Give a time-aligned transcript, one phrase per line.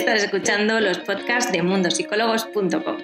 [0.00, 2.96] Estás escuchando los podcasts de mundosicólogos.com.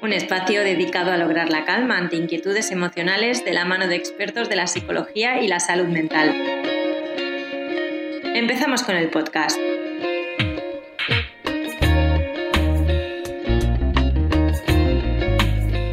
[0.00, 4.48] Un espacio dedicado a lograr la calma ante inquietudes emocionales de la mano de expertos
[4.48, 6.32] de la psicología y la salud mental.
[8.32, 9.58] Empezamos con el podcast.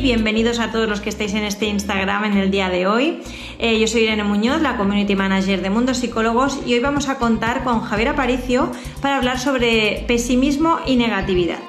[0.06, 3.24] bienvenidos a todos los que estáis en este Instagram en el día de hoy.
[3.58, 7.18] Eh, yo soy Irene Muñoz, la Community Manager de Mundo Psicólogos y hoy vamos a
[7.18, 8.70] contar con Javier Aparicio
[9.02, 11.60] para hablar sobre pesimismo y negatividad.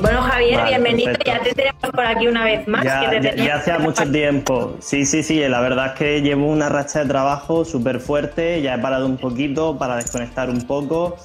[0.00, 1.12] Bueno, Javier, bienvenido.
[1.24, 2.84] Ya te tenemos por aquí una vez más.
[2.84, 4.76] Ya, ya, hacía mucho tiempo.
[4.80, 5.40] Sí, sí, sí.
[5.48, 8.60] La verdad es que llevo una racha de trabajo súper fuerte.
[8.60, 11.16] Ya he parado un poquito para desconectar un poco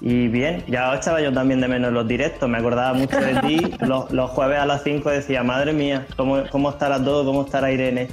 [0.00, 3.72] y bien, ya echaba yo también de menos los directos, me acordaba mucho de ti.
[3.80, 7.24] Los, jueves a las 5 decía, madre mía, ¿cómo, cómo estará todo?
[7.24, 8.08] ¿Cómo estará Irene?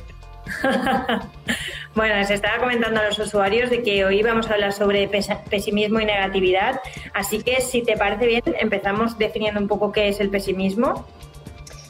[1.95, 5.07] bueno, se estaba comentando a los usuarios de que hoy vamos a hablar sobre
[5.49, 6.79] pesimismo y negatividad,
[7.13, 11.05] así que si te parece bien, empezamos definiendo un poco qué es el pesimismo.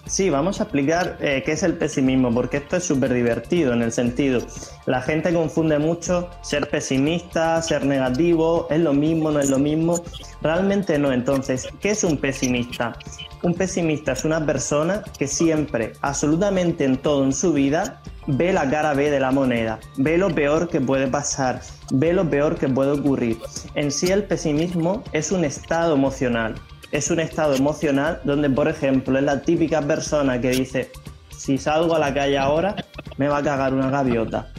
[0.08, 3.82] Sí, vamos a explicar eh, qué es el pesimismo, porque esto es súper divertido en
[3.82, 4.40] el sentido,
[4.86, 10.04] la gente confunde mucho ser pesimista, ser negativo, es lo mismo, no es lo mismo,
[10.44, 11.12] realmente no.
[11.12, 12.96] Entonces, ¿qué es un pesimista?
[13.42, 18.70] Un pesimista es una persona que siempre, absolutamente en todo en su vida, ve la
[18.70, 22.70] cara B de la moneda, ve lo peor que puede pasar, ve lo peor que
[22.70, 23.40] puede ocurrir.
[23.74, 26.56] En sí el pesimismo es un estado emocional,
[26.96, 30.92] es un estado emocional donde, por ejemplo, es la típica persona que dice,
[31.38, 32.76] si salgo a la calle ahora,
[33.18, 34.52] me va a cagar una gaviota.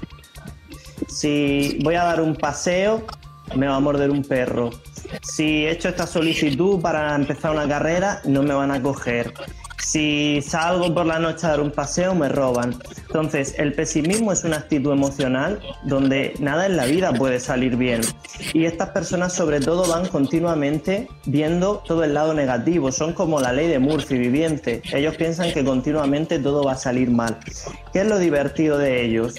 [1.09, 3.07] Si voy a dar un paseo,
[3.55, 4.71] me va a morder un perro.
[5.23, 9.33] Si he hecho esta solicitud para empezar una carrera, no me van a coger.
[9.87, 12.75] Si salgo por la noche a dar un paseo, me roban.
[13.07, 18.01] Entonces, el pesimismo es una actitud emocional donde nada en la vida puede salir bien.
[18.53, 22.91] Y estas personas sobre todo van continuamente viendo todo el lado negativo.
[22.91, 24.83] Son como la ley de Murphy viviente.
[24.93, 27.39] Ellos piensan que continuamente todo va a salir mal.
[27.93, 29.37] ¿Qué es lo divertido de ellos?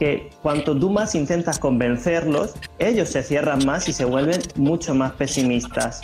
[0.00, 5.12] Que cuanto tú más intentas convencerlos, ellos se cierran más y se vuelven mucho más
[5.12, 6.00] pesimistas.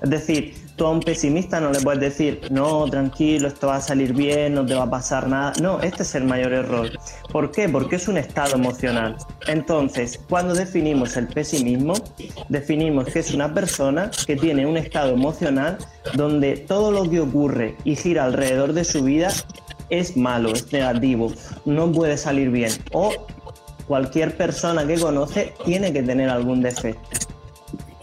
[0.00, 3.80] Es decir, tú a un pesimista no le puedes decir, no, tranquilo, esto va a
[3.80, 5.52] salir bien, no te va a pasar nada.
[5.60, 6.90] No, este es el mayor error.
[7.32, 7.68] ¿Por qué?
[7.68, 9.16] Porque es un estado emocional.
[9.46, 11.94] Entonces, cuando definimos el pesimismo,
[12.48, 15.78] definimos que es una persona que tiene un estado emocional
[16.14, 19.30] donde todo lo que ocurre y gira alrededor de su vida
[19.90, 21.32] es malo, es negativo,
[21.64, 22.72] no puede salir bien.
[22.92, 23.12] O
[23.86, 27.17] cualquier persona que conoce tiene que tener algún defecto.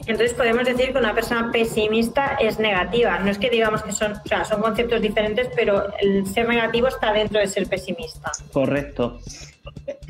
[0.05, 3.19] Entonces podemos decir que una persona pesimista es negativa.
[3.19, 6.87] No es que digamos que son, o sea, son conceptos diferentes, pero el ser negativo
[6.87, 8.31] está dentro de ser pesimista.
[8.53, 9.19] Correcto.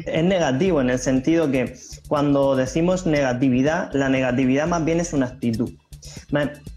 [0.06, 1.76] Es negativo en el sentido que
[2.08, 5.72] cuando decimos negatividad, la negatividad más bien es una actitud.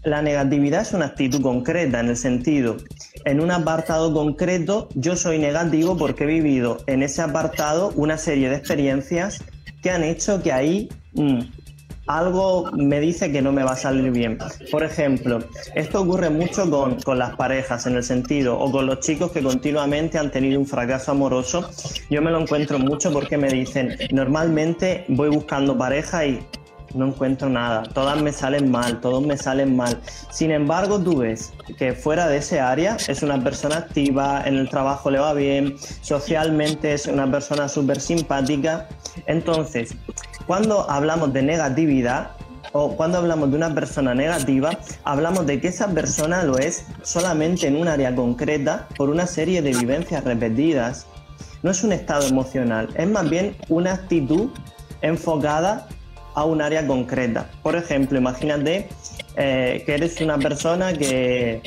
[0.03, 2.77] La negatividad es una actitud concreta en el sentido,
[3.25, 8.49] en un apartado concreto yo soy negativo porque he vivido en ese apartado una serie
[8.49, 9.43] de experiencias
[9.81, 11.39] que han hecho que ahí mm,
[12.09, 14.39] algo me dice que no me va a salir bien.
[14.71, 15.39] Por ejemplo,
[15.75, 20.17] esto ocurre mucho con, las parejas en el sentido, o con los chicos que continuamente
[20.17, 21.69] han tenido un fracaso amoroso.
[22.09, 26.39] Yo me lo encuentro mucho porque me dicen, normalmente voy buscando pareja y
[26.95, 30.01] no encuentro nada, todas me salen mal, todos me salen mal.
[30.31, 34.67] Sin embargo, tú ves que fuera de ese área es una persona activa, en el
[34.67, 38.87] trabajo le va bien, socialmente es una persona súper simpática.
[39.27, 39.95] Entonces,
[40.49, 42.31] cuando hablamos de negatividad
[42.71, 44.71] o cuando hablamos de una persona negativa,
[45.03, 49.61] hablamos de que esa persona lo es solamente en un área concreta por una serie
[49.61, 51.05] de vivencias repetidas.
[51.61, 54.49] No es un estado emocional, es más bien una actitud
[55.03, 55.87] enfocada
[56.33, 57.47] a un área concreta.
[57.61, 58.89] Por ejemplo, imagínate
[59.35, 61.61] eh, que eres una persona que,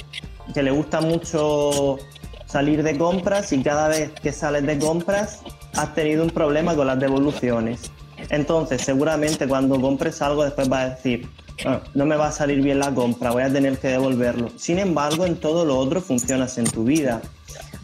[0.52, 2.00] que le gusta mucho
[2.46, 5.38] salir de compras y cada vez que sales de compras
[5.76, 7.92] has tenido un problema con las devoluciones.
[8.32, 11.28] Entonces, seguramente cuando compres algo después vas a decir,
[11.66, 14.48] ah, no me va a salir bien la compra, voy a tener que devolverlo.
[14.56, 17.20] Sin embargo, en todo lo otro funcionas en tu vida.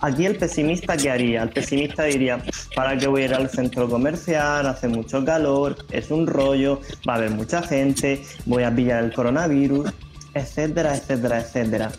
[0.01, 1.43] Aquí el pesimista, ¿qué haría?
[1.43, 2.43] El pesimista diría,
[2.75, 4.67] ¿para qué voy a ir al centro comercial?
[4.67, 9.13] Hace mucho calor, es un rollo, va a haber mucha gente, voy a pillar el
[9.13, 9.91] coronavirus,
[10.33, 11.93] etcétera, etcétera, etcétera.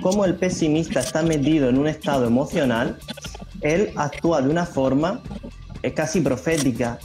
[0.00, 2.96] Como el pesimista está metido en un estado emocional,
[3.60, 5.20] él actúa de una forma
[5.84, 6.98] es casi profética.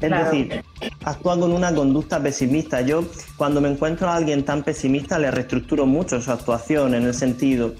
[0.00, 0.64] Es decir,
[1.04, 2.80] actúa con una conducta pesimista.
[2.80, 3.04] Yo,
[3.36, 7.72] cuando me encuentro a alguien tan pesimista, le reestructuro mucho su actuación en el sentido.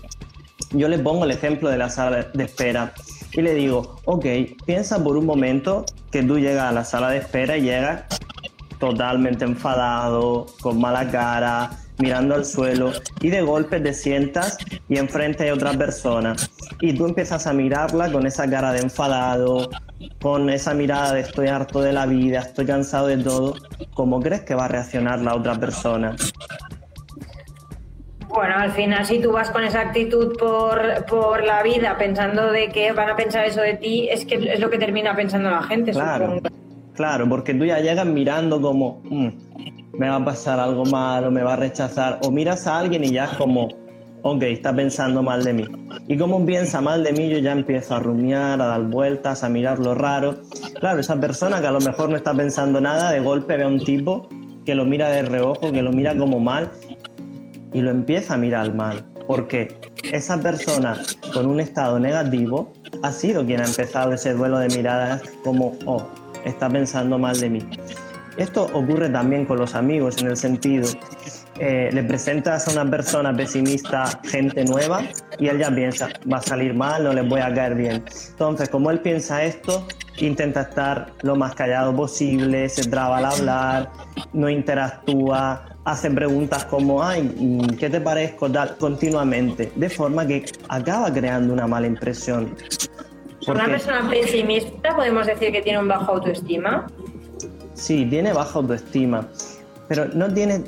[0.73, 2.93] Yo le pongo el ejemplo de la sala de espera.
[3.33, 4.27] y le digo, ok,
[4.65, 8.05] piensa por un momento que tú llegas a la sala de espera y llegas
[8.79, 11.71] totalmente enfadado, con mala cara,
[12.01, 14.59] mirando al suelo y de golpe te sientas
[14.89, 16.35] y enfrente hay otra persona
[16.81, 19.71] y tú empiezas a mirarla con esa cara de enfadado,
[20.21, 23.55] con esa mirada de estoy harto de la vida, estoy cansado de todo,
[23.95, 26.17] ¿cómo crees que va a reaccionar la otra persona?
[28.29, 32.69] Bueno, al final si tú vas con esa actitud por, por la vida pensando de
[32.69, 35.63] que van a pensar eso de ti, es que es lo que termina pensando la
[35.65, 35.91] gente.
[35.91, 36.41] Claro,
[36.95, 39.29] claro porque tú ya llegas mirando como, mm,
[39.93, 43.13] me va a pasar algo malo, me va a rechazar, o miras a alguien y
[43.13, 43.69] ya es como,
[44.23, 45.65] ok, está pensando mal de mí.
[46.09, 49.49] Y como piensa mal de mí, yo ya empiezo a rumiar, a dar vueltas, a
[49.49, 50.41] mirar lo raro.
[50.79, 53.69] Claro, esa persona que a lo mejor no está pensando nada, de golpe ve a
[53.69, 54.29] un tipo
[54.65, 56.71] que lo mira de reojo, que lo mira como mal
[57.73, 59.77] y lo empieza a mirar mal, porque
[60.13, 61.01] esa persona
[61.33, 62.73] con un estado negativo
[63.03, 66.03] ha sido quien ha empezado ese duelo de miradas como, oh,
[66.45, 67.61] está pensando mal de mí.
[68.41, 70.89] Esto ocurre también con los amigos en el sentido,
[71.59, 75.03] eh, le presentas a una persona pesimista gente nueva
[75.39, 78.03] y él ya piensa, va a salir mal, no les voy a caer bien.
[78.31, 83.91] Entonces, como él piensa esto, intenta estar lo más callado posible, se traba al hablar,
[84.33, 88.51] no interactúa, hace preguntas como, ay, ¿qué te parezco?
[88.51, 92.57] Tal, continuamente, de forma que acaba creando una mala impresión.
[93.47, 96.87] ¿Una persona pesimista podemos decir que tiene un bajo autoestima?
[97.81, 99.27] Sí, tiene baja autoestima,
[99.89, 100.65] pero no tiene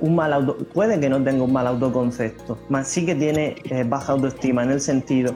[0.00, 3.84] un mal auto, puede que no tenga un mal autoconcepto, más sí que tiene eh,
[3.86, 5.34] baja autoestima en el sentido,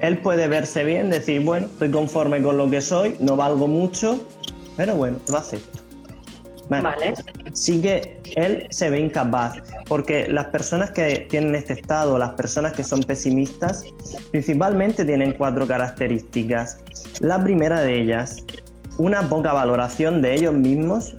[0.00, 4.26] él puede verse bien, decir, bueno, estoy conforme con lo que soy, no valgo mucho,
[4.74, 5.80] pero bueno, lo acepto.
[6.70, 7.14] Vale.
[7.52, 12.72] Sí que él se ve incapaz, porque las personas que tienen este estado, las personas
[12.72, 13.84] que son pesimistas,
[14.30, 16.78] principalmente tienen cuatro características.
[17.20, 18.44] La primera de ellas,
[18.98, 21.14] una poca valoración de ellos mismos,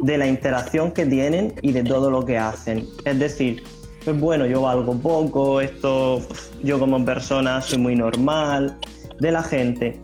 [0.00, 2.86] de la interacción que tienen y de todo lo que hacen.
[3.04, 3.62] Es decir,
[4.04, 6.20] pues bueno, yo valgo poco, esto,
[6.62, 8.76] yo como persona soy muy normal,
[9.20, 10.00] de la gente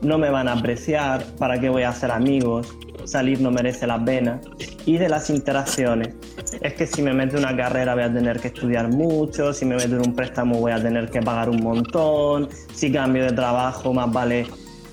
[0.00, 2.68] no me van a apreciar, ¿para qué voy a hacer amigos?
[3.08, 4.40] salir no merece la pena.
[4.84, 6.14] Y de las interacciones,
[6.60, 9.64] es que si me meto en una carrera voy a tener que estudiar mucho, si
[9.64, 13.32] me meto en un préstamo voy a tener que pagar un montón, si cambio de
[13.32, 14.46] trabajo más vale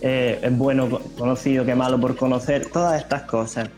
[0.07, 0.87] eh, es bueno
[1.17, 3.71] conocido que malo por conocer, todas estas cosas.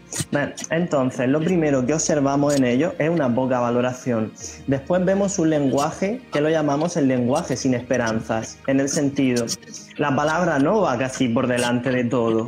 [0.69, 4.33] Entonces, lo primero que observamos en ello es una poca valoración.
[4.67, 9.45] Después vemos un lenguaje que lo llamamos el lenguaje sin esperanzas, en el sentido,
[9.95, 12.47] la palabra no va casi por delante de todo.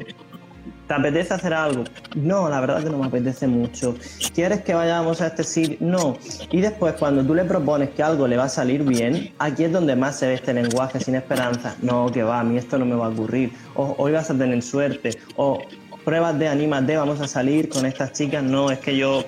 [0.90, 1.84] ¿Te apetece hacer algo?
[2.16, 3.96] No, la verdad que no me apetece mucho.
[4.34, 5.78] ¿Quieres que vayamos a este sitio?
[5.80, 6.18] No.
[6.50, 9.72] Y después, cuando tú le propones que algo le va a salir bien, aquí es
[9.72, 11.76] donde más se ve este lenguaje sin esperanza.
[11.84, 13.52] No, que va, a mí esto no me va a ocurrir.
[13.76, 15.20] O hoy vas a tener suerte.
[15.36, 15.62] O
[16.04, 18.42] pruebas de anímate, vamos a salir con estas chicas.
[18.42, 19.24] No, es que yo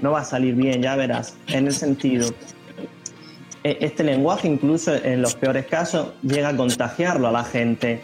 [0.00, 1.36] no va a salir bien, ya verás.
[1.48, 2.30] En el sentido,
[3.62, 8.00] e, este lenguaje incluso en los peores casos llega a contagiarlo a la gente.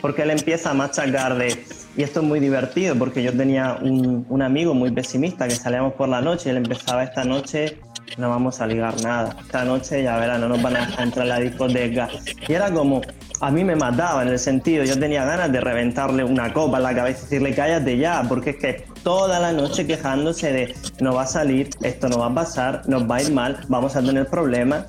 [0.00, 1.48] Porque él empieza a machacar de
[1.96, 5.94] y esto es muy divertido porque yo tenía un, un, amigo muy pesimista que salíamos
[5.94, 7.78] por la noche y él empezaba esta noche,
[8.18, 11.28] no vamos a ligar nada, esta noche ya verás, no nos van a entrar en
[11.28, 12.08] la discoteca.
[12.48, 13.00] Y era como,
[13.40, 16.82] a mí me mataba en el sentido, yo tenía ganas de reventarle una copa en
[16.82, 21.14] la cabeza y decirle cállate ya, porque es que toda la noche quejándose de no
[21.14, 24.02] va a salir, esto no va a pasar, nos va a ir mal, vamos a
[24.02, 24.86] tener problemas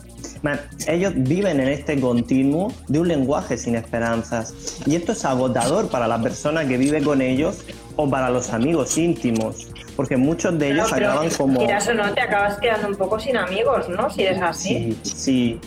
[0.88, 4.80] ellos viven en este continuo de un lenguaje sin esperanzas.
[4.86, 8.98] Y esto es agotador para la persona que vive con ellos o para los amigos
[8.98, 9.68] íntimos.
[9.96, 11.60] Porque muchos de ellos acaban como.
[11.60, 14.10] Quieras o no, te acabas quedando un poco sin amigos, ¿no?
[14.10, 14.98] Si es así.
[15.04, 15.62] Sí, sí.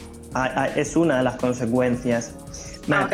[0.77, 2.35] es una de las consecuencias.
[2.91, 3.09] Ah,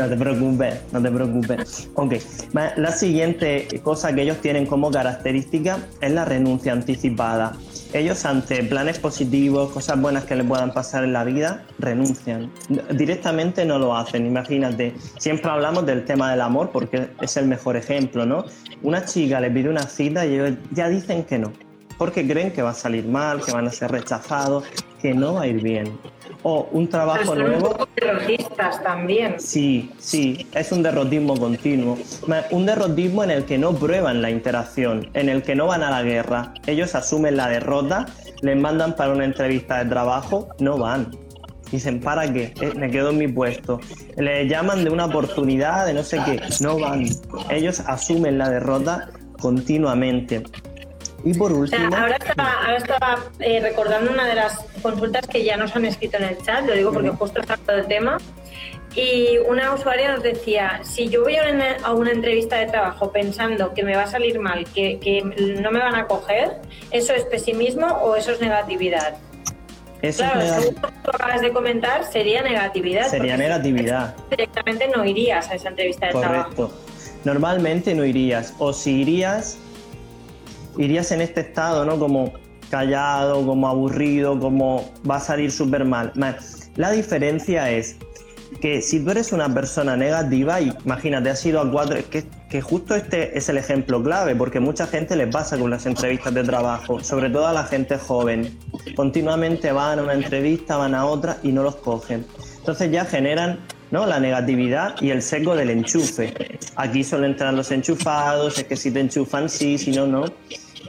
[0.00, 1.90] no te preocupes, no te preocupes.
[1.94, 2.14] Ok,
[2.52, 7.52] la siguiente cosa que ellos tienen como característica es la renuncia anticipada.
[7.92, 12.50] Ellos ante planes positivos, cosas buenas que les puedan pasar en la vida, renuncian.
[12.94, 14.94] Directamente no lo hacen, imagínate.
[15.18, 18.44] Siempre hablamos del tema del amor porque es el mejor ejemplo, ¿no?
[18.82, 21.52] Una chica le pide una cita y ellos ya dicen que no,
[21.98, 24.64] porque creen que va a salir mal, que van a ser rechazados,
[25.02, 25.98] que no va a ir bien
[26.42, 27.76] o un trabajo nuevo.
[27.78, 29.38] Un derrotistas también.
[29.38, 31.98] Sí, sí, es un derrotismo continuo.
[32.50, 35.90] Un derrotismo en el que no prueban la interacción, en el que no van a
[35.90, 36.54] la guerra.
[36.66, 38.06] Ellos asumen la derrota,
[38.42, 41.10] les mandan para una entrevista de trabajo, no van.
[41.70, 42.52] Dicen, ¿para qué?
[42.60, 43.80] Eh, me quedo en mi puesto.
[44.16, 46.40] Le llaman de una oportunidad, de no sé qué.
[46.60, 47.06] No van.
[47.48, 49.08] Ellos asumen la derrota
[49.40, 50.42] continuamente.
[51.24, 51.94] Y por último...
[51.96, 52.16] ahora
[52.76, 56.64] estaba, eh, recordando una de las consultas que ya nos han escrito en el chat,
[56.66, 58.18] lo digo porque justo está todo el tema.
[58.94, 63.84] Y una usuaria nos decía, si yo voy a una, entrevista de trabajo pensando que
[63.84, 66.56] me va a salir mal, que, que no me van a coger,
[66.90, 69.16] ¿eso es pesimismo o eso es negatividad?
[70.02, 73.08] Eso claro, según lo que acabas de comentar, sería negatividad.
[73.08, 74.16] Sería negatividad.
[74.30, 76.54] Directamente no irías a esa entrevista de trabajo.
[76.54, 76.72] Correcto.
[77.24, 78.54] Normalmente no irías.
[78.58, 79.58] O si irías,
[80.80, 81.98] irías en este estado, ¿no?
[81.98, 82.32] Como
[82.70, 86.12] callado, como aburrido, como va a salir súper mal.
[86.76, 87.96] La diferencia es
[88.60, 92.60] que si tú eres una persona negativa, y imagínate, has ido a cuatro, que, que
[92.60, 96.42] justo este es el ejemplo clave, porque mucha gente le pasa con las entrevistas de
[96.42, 98.58] trabajo, sobre todo a la gente joven.
[98.96, 102.26] Continuamente van a una entrevista, van a otra y no los cogen.
[102.58, 103.60] Entonces ya generan
[103.90, 104.06] ¿no?
[104.06, 106.58] la negatividad y el seco del enchufe.
[106.76, 110.24] Aquí solo entran los enchufados, es que si te enchufan sí, si no, no.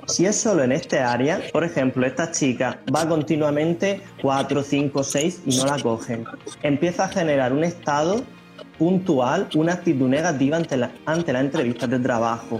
[0.08, 5.41] Si es solo en este área, por ejemplo, esta chica va continuamente 4, 5, 6
[5.46, 6.25] y no la cogen.
[6.63, 8.24] Empieza a generar un estado
[8.81, 12.59] puntual, una actitud negativa ante la, ante la entrevista de trabajo.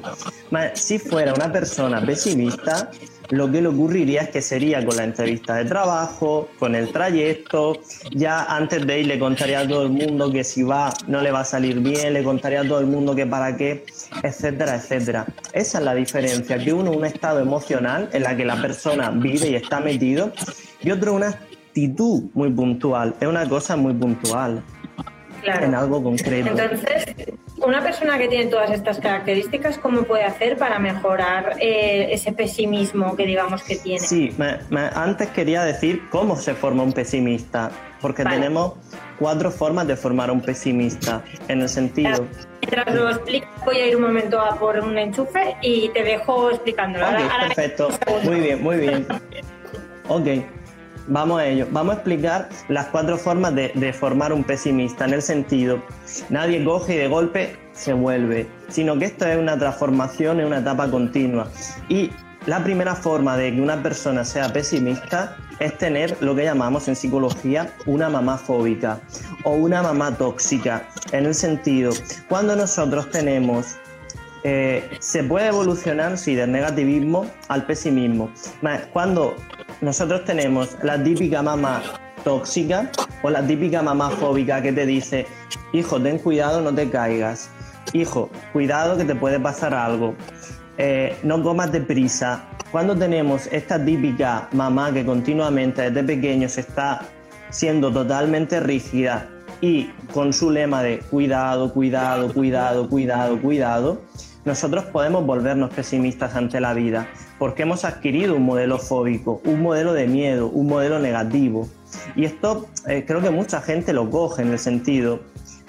[0.76, 2.92] Si fuera una persona pesimista,
[3.32, 7.80] lo que le ocurriría es que sería con la entrevista de trabajo, con el trayecto,
[8.12, 11.32] ya antes de ir le contaría a todo el mundo que si va no le
[11.32, 13.84] va a salir bien, le contaría a todo el mundo que para qué,
[14.22, 15.26] etcétera, etcétera.
[15.54, 19.50] Esa es la diferencia, que uno un estado emocional en la que la persona vive
[19.50, 20.32] y está metido
[20.84, 24.62] y otro una actitud muy puntual, es una cosa muy puntual.
[25.44, 26.50] En algo concreto.
[26.50, 27.16] Entonces,
[27.58, 33.16] una persona que tiene todas estas características, ¿cómo puede hacer para mejorar eh, ese pesimismo
[33.16, 34.00] que digamos que tiene?
[34.00, 34.36] Sí,
[34.96, 37.72] antes quería decir cómo se forma un pesimista,
[38.02, 38.74] porque tenemos
[39.20, 42.28] cuatro formas de formar un pesimista, en el sentido...
[42.62, 46.52] Mientras lo explico, voy a ir un momento a por un enchufe y te dejo
[46.52, 47.06] explicándolo.
[47.48, 47.90] perfecto,
[48.24, 49.08] muy bien, muy bien.
[50.08, 50.61] Ok.
[51.08, 51.68] Vamos a ello.
[51.72, 55.82] Vamos a explicar las cuatro formas de, formar un pesimista, en el sentido,
[56.30, 60.60] nadie coge y de golpe se vuelve, sino que esto es una transformación, es una
[60.60, 61.48] etapa continua.
[61.90, 62.12] Y
[62.46, 66.96] la primera forma de que una persona sea pesimista es tener lo que llamamos en
[66.96, 69.00] psicología una mamá fóbica
[69.44, 71.92] o una mamá tóxica, en el sentido,
[72.30, 73.78] cuando nosotros tenemos
[74.44, 78.32] eh, se puede evolucionar, sí, del negativismo al pesimismo.
[78.92, 79.36] Cuando
[79.82, 81.82] nosotros tenemos la típica mamá
[82.24, 82.92] tóxica
[83.24, 85.26] o la típica mamá fóbica que te dice,
[85.74, 87.50] hijo, ten cuidado, no te caigas.
[87.94, 90.14] Hijo, cuidado que te puede pasar algo.
[90.78, 92.44] Eh, no comas deprisa.
[92.72, 97.02] Cuando tenemos esta típica mamá que continuamente desde pequeño se está
[97.50, 99.28] siendo totalmente rígida
[99.62, 104.02] y con su lema de cuidado, cuidado, cuidado, cuidado, cuidado,
[104.46, 107.08] nosotros podemos volvernos pesimistas ante la vida
[107.42, 111.68] porque hemos adquirido un modelo fóbico, un modelo de miedo, un modelo negativo.
[112.16, 115.22] Y esto eh, creo que mucha gente lo coge en el sentido,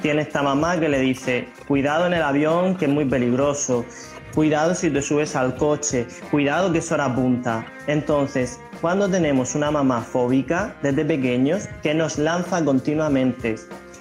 [0.02, 3.87] tiene esta mamá que le dice, cuidado en el avión que es muy peligroso,
[4.35, 7.64] cuidado si te subes al coche, cuidado que es hora punta.
[7.87, 13.57] Entonces, cuando tenemos una mamá fóbica desde pequeños que nos lanza continuamente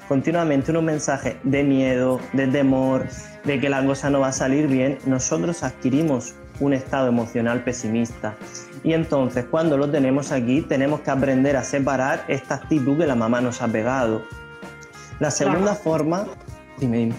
[0.09, 3.07] continuamente unos mensajes de miedo, de temor,
[3.45, 8.35] de que la cosa no va a salir bien, nosotros adquirimos un estado emocional pesimista.
[8.83, 13.15] Y entonces cuando lo tenemos aquí tenemos que aprender a separar esta actitud que la
[13.15, 14.23] mamá nos ha pegado.
[15.19, 16.25] La segunda forma...
[16.77, 17.15] Dime, dime.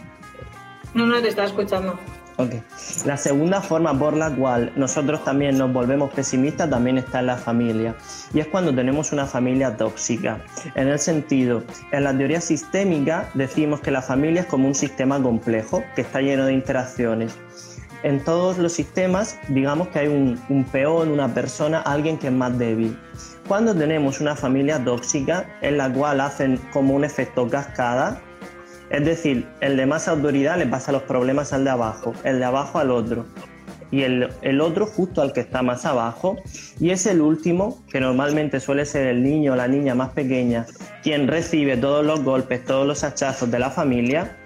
[0.95, 1.99] No, no, te está escuchando.
[3.05, 7.37] La segunda forma por la cual nosotros también nos volvemos pesimistas también está en la
[7.37, 7.95] familia.
[8.33, 10.41] Y es cuando tenemos una familia tóxica.
[10.75, 15.23] En el sentido, en la teoría sistémica decimos que la familia es como un sistema
[15.23, 17.37] complejo que está lleno de interacciones.
[18.03, 22.33] En todos los sistemas, digamos que hay un, un peón, una persona, alguien que es
[22.33, 22.99] más débil.
[23.47, 28.21] Cuando tenemos una familia tóxica en la cual hacen como un efecto cascada,
[28.91, 32.45] es decir, el de más autoridad le pasa los problemas al de abajo, el de
[32.45, 33.25] abajo al otro
[33.93, 36.37] y el, otro justo al que está más abajo.
[36.81, 40.67] Y es el último, que normalmente suele ser el niño o la niña más pequeña,
[41.03, 44.39] quien recibe todos los golpes, todos los hachazos de la familia.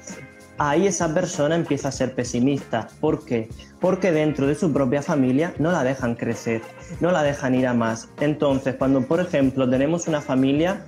[0.58, 2.88] Ahí esa persona empieza a ser pesimista.
[3.00, 3.48] ¿Por qué?
[3.80, 6.62] Porque dentro de su propia familia no la dejan crecer,
[7.00, 8.08] no la dejan ir a más.
[8.20, 10.86] Entonces, cuando por ejemplo tenemos una familia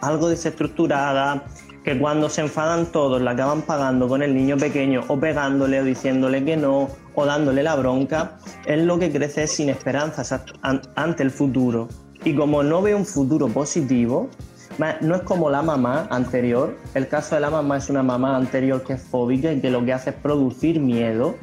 [0.00, 1.44] algo desestructurada,
[1.84, 5.84] que cuando se enfadan todos la acaban pagando con el niño pequeño o pegándole o
[5.84, 11.30] diciéndole que no o dándole la bronca, es lo que crece sin esperanzas ante el
[11.30, 11.88] futuro.
[12.24, 14.30] Y como no ve un futuro positivo,
[14.78, 16.76] no es como la mamá anterior.
[16.94, 19.84] El caso de la mamá es una mamá anterior que es fóbica y que lo
[19.84, 21.36] que hace es producir miedo.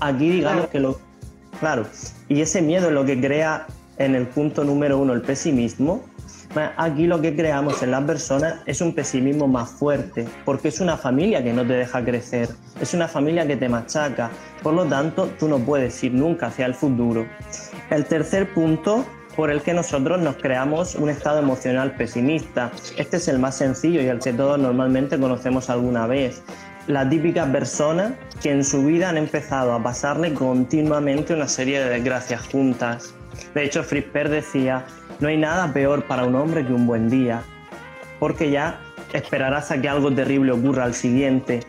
[0.00, 0.98] Aquí digamos que lo,
[1.60, 1.86] Claro,
[2.28, 3.66] y ese miedo es lo que crea
[3.96, 6.04] en el punto número uno el pesimismo.
[6.76, 10.96] Aquí lo que creamos en las personas es un pesimismo más fuerte, porque es una
[10.96, 12.48] familia que no te deja crecer,
[12.80, 14.30] es una familia que te machaca,
[14.62, 17.26] por lo tanto tú no puedes ir nunca hacia el futuro.
[17.90, 19.04] El tercer punto
[19.38, 22.72] por el que nosotros nos creamos un estado emocional pesimista.
[22.96, 26.42] Este es el más sencillo y el que todos normalmente conocemos alguna vez.
[26.88, 31.88] La típica persona que en su vida han empezado a pasarle continuamente una serie de
[31.88, 33.14] desgracias juntas.
[33.54, 34.84] De hecho, Frisper decía,
[35.20, 37.40] no hay nada peor para un hombre que un buen día,
[38.18, 38.80] porque ya
[39.12, 41.60] esperarás a que algo terrible ocurra al siguiente.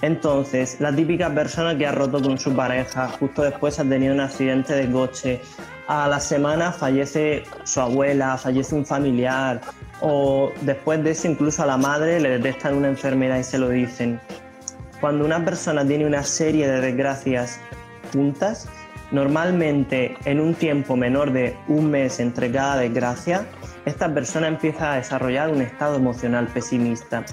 [0.00, 4.20] Entonces, la típica persona que ha roto con su pareja, justo después ha tenido un
[4.20, 5.40] accidente de coche,
[5.88, 9.60] a la semana fallece su abuela, fallece un familiar,
[10.00, 13.68] o después de eso incluso a la madre le detectan una enfermedad y se lo
[13.68, 14.20] dicen.
[15.00, 17.60] Cuando una persona tiene una serie de desgracias
[18.12, 18.68] juntas,
[19.12, 23.46] normalmente en un tiempo menor de un mes entre cada desgracia,
[23.84, 27.24] esta persona empieza a desarrollar un estado emocional pesimista.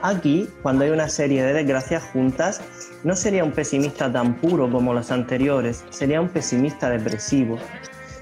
[0.00, 2.62] Aquí, cuando hay una serie de desgracias juntas,
[3.04, 7.58] no sería un pesimista tan puro como los anteriores, sería un pesimista depresivo.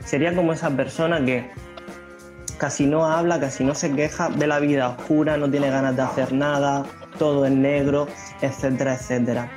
[0.05, 1.51] Sería como esa persona que
[2.59, 6.03] casi no habla, casi no se queja, ve la vida oscura, no tiene ganas de
[6.03, 6.85] hacer nada,
[7.19, 8.07] todo es negro,
[8.41, 9.51] etcétera, etcétera.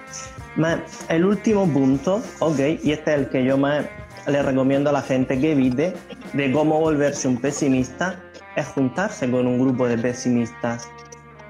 [1.09, 3.85] El último punto, ok, y este es el que yo más
[4.27, 5.93] le recomiendo a la gente que evite
[6.33, 8.19] de cómo volverse un pesimista
[8.55, 10.87] es juntarse con un grupo de pesimistas.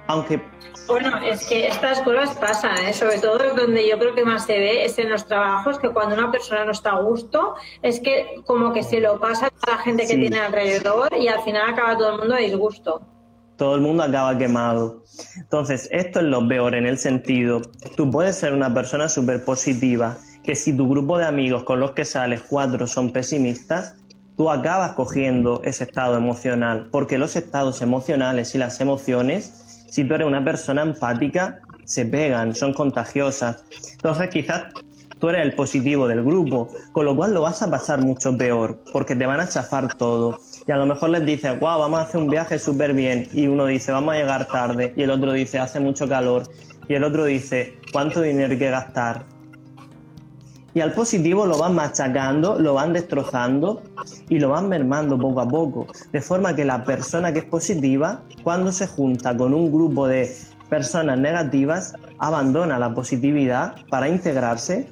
[0.08, 0.42] Aunque
[0.88, 2.94] bueno, es que estas cosas pasan, ¿eh?
[2.94, 6.16] sobre todo donde yo creo que más se ve es en los trabajos, que cuando
[6.16, 9.78] una persona no está a gusto, es que como que se lo pasa a la
[9.78, 13.02] gente que tiene alrededor y al final acaba todo el mundo a disgusto.
[13.56, 15.04] Todo el mundo acaba quemado.
[15.38, 17.62] Entonces, esto es lo peor en el sentido,
[17.96, 21.92] tú puedes ser una persona súper positiva, que si tu grupo de amigos con los
[21.92, 23.96] que sales cuatro son pesimistas,
[24.36, 29.63] tú acabas cogiendo ese estado emocional, porque los estados emocionales y las emociones,
[29.94, 33.64] si tú eres una persona empática, se pegan, son contagiosas.
[33.92, 34.74] Entonces quizás
[35.20, 38.80] tú eres el positivo del grupo, con lo cual lo vas a pasar mucho peor,
[38.92, 40.40] porque te van a chafar todo.
[40.66, 43.46] Y a lo mejor les dices, wow, vamos a hacer un viaje súper bien, y
[43.46, 46.50] uno dice, vamos a llegar tarde, y el otro dice, hace mucho calor,
[46.88, 49.26] y el otro dice, ¿cuánto dinero hay que gastar?
[50.74, 53.82] Y al positivo lo van machacando, lo van destrozando
[54.30, 55.88] y lo van mermando poco a poco.
[56.12, 60.36] De forma que la persona que es positiva, cuando se junta con un grupo de
[60.70, 64.90] personas negativas, abandona la positividad para integrarse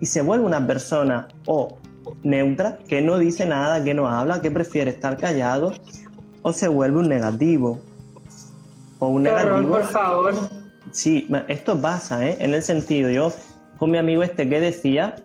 [0.00, 1.78] y se vuelve una persona o
[2.24, 5.72] neutra, que no dice nada, que no habla, que prefiere estar callado,
[6.42, 7.78] o se vuelve un negativo.
[8.98, 9.68] O un negativo.
[9.68, 10.34] por favor.
[10.90, 12.36] Sí, esto pasa, ¿eh?
[12.40, 13.32] En el sentido, yo
[13.82, 15.16] con mi amigo este que decía,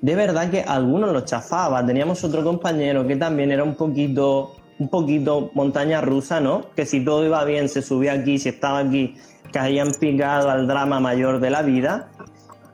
[0.00, 1.84] de verdad que algunos lo chafaba.
[1.84, 6.70] Teníamos otro compañero que también era un poquito, un poquito montaña rusa, ¿no?
[6.76, 9.16] Que si todo iba bien se subía aquí, si estaba aquí,
[9.52, 12.10] caían picado al drama mayor de la vida.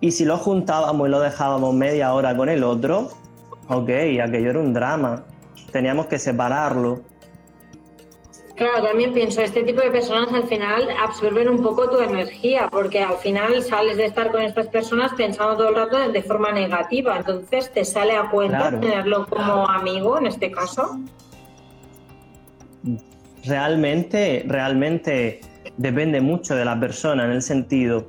[0.02, 3.08] Y si lo juntábamos y lo dejábamos media hora con el otro,
[3.68, 3.88] ok,
[4.22, 5.24] aquello era un drama.
[5.72, 7.00] Teníamos que separarlo.
[8.56, 13.02] Claro, también pienso, este tipo de personas al final absorben un poco tu energía, porque
[13.02, 17.16] al final sales de estar con estas personas pensando todo el rato de forma negativa,
[17.16, 21.00] entonces te sale a cuenta tenerlo como amigo en este caso.
[23.44, 25.40] Realmente, realmente
[25.76, 28.06] depende mucho de la persona en el sentido,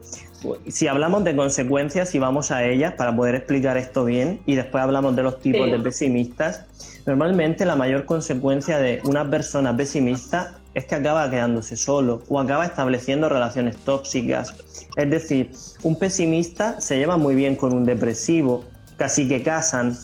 [0.68, 4.84] si hablamos de consecuencias y vamos a ellas para poder explicar esto bien y después
[4.84, 6.66] hablamos de los tipos de pesimistas,
[7.06, 12.66] normalmente la mayor consecuencia de una persona pesimista es que acaba quedándose solo o acaba
[12.66, 14.54] estableciendo relaciones tóxicas.
[14.96, 15.52] Es decir,
[15.84, 18.66] un pesimista se lleva muy bien con un depresivo,
[18.98, 19.98] casi que casan,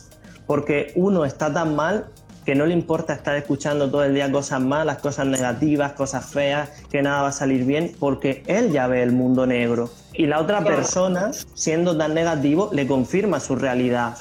[0.48, 2.08] porque uno está tan mal
[2.46, 6.70] que no le importa estar escuchando todo el día cosas malas, cosas negativas, cosas feas,
[6.90, 9.90] que nada va a salir bien, porque él ya ve el mundo negro.
[10.14, 14.18] Y la otra persona, siendo tan negativo, le confirma su realidad.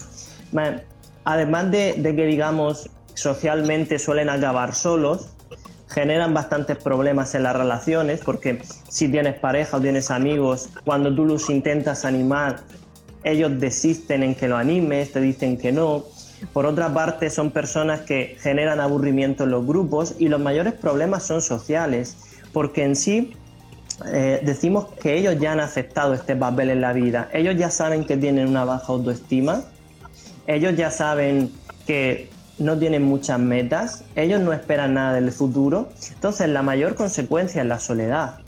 [1.31, 5.29] Además de, que, digamos, socialmente suelen acabar solos,
[5.87, 11.25] generan bastantes problemas en las relaciones, porque si tienes pareja o tienes amigos, cuando tú
[11.25, 12.63] los intentas animar,
[13.23, 16.03] ellos desisten en que lo animes, te dicen que no.
[16.53, 21.23] Por otra parte, son personas que generan aburrimiento en los grupos y los mayores problemas
[21.23, 22.17] son sociales,
[22.53, 23.37] porque en sí
[24.13, 28.05] eh, decimos que ellos ya han aceptado este papel en la vida, ellos ya saben
[28.05, 29.63] que tienen una baja autoestima,
[30.55, 31.53] ellos ya saben
[31.87, 37.63] que no tienen muchas metas, ellos no esperan nada del futuro, entonces la mayor consecuencia
[37.63, 38.41] es la soledad.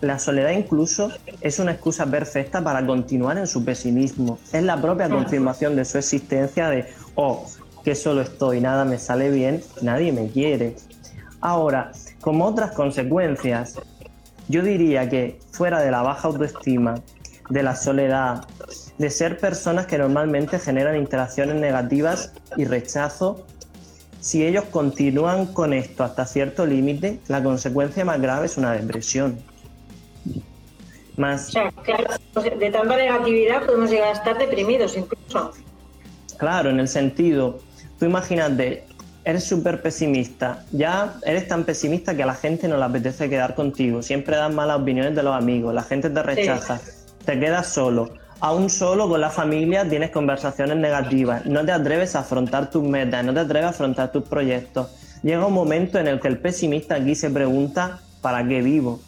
[0.00, 4.38] La soledad incluso es una excusa perfecta para continuar en su pesimismo.
[4.52, 7.44] Es la propia confirmación de su existencia de, oh,
[7.82, 10.76] que solo estoy, nada me sale bien, nadie me quiere.
[11.40, 13.80] Ahora, como otras consecuencias,
[14.48, 16.96] yo diría que fuera de la baja autoestima,
[17.50, 18.44] de la soledad,
[18.98, 23.44] de ser personas que normalmente generan interacciones negativas y rechazo,
[24.20, 29.38] si ellos continúan con esto hasta cierto límite, la consecuencia más grave es una depresión.
[31.16, 31.50] Más...
[31.82, 35.52] claro, de tanta negatividad podemos llegar a estar deprimidos incluso.
[36.38, 37.60] Claro, en el sentido,
[37.98, 38.84] tú imagínate,
[39.24, 43.54] eres súper pesimista, ya eres tan pesimista que a la gente no le apetece quedar
[43.54, 46.80] contigo, siempre das malas opiniones de los amigos, la gente te rechaza,
[47.24, 52.20] te quedas solo aún solo con la familia tienes conversaciones negativas, no te atreves a
[52.20, 54.88] afrontar tus metas, no te atreves a afrontar tus proyectos.
[55.22, 59.00] Llega un momento en el que el pesimista aquí se pregunta, ¿para qué vivo?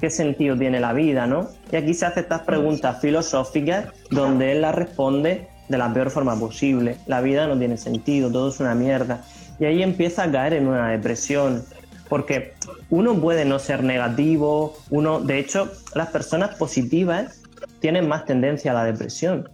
[0.00, 1.26] ¿Qué sentido tiene la vida?
[1.26, 1.48] ¿no?
[1.72, 6.38] Y aquí se hace estas preguntas filosóficas donde él las responde de la peor forma
[6.38, 6.96] posible.
[7.06, 9.24] La vida no tiene sentido, todo es una mierda.
[9.58, 11.64] Y ahí empieza a caer en una depresión,
[12.08, 12.54] porque
[12.90, 17.42] uno puede no ser negativo, uno, de hecho, las personas positivas
[17.80, 19.48] tienen más tendencia a la depresión.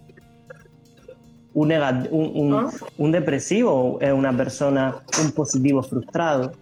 [1.53, 1.71] Un,
[2.11, 6.53] un, un, depresivo es una persona, un positivo frustrado,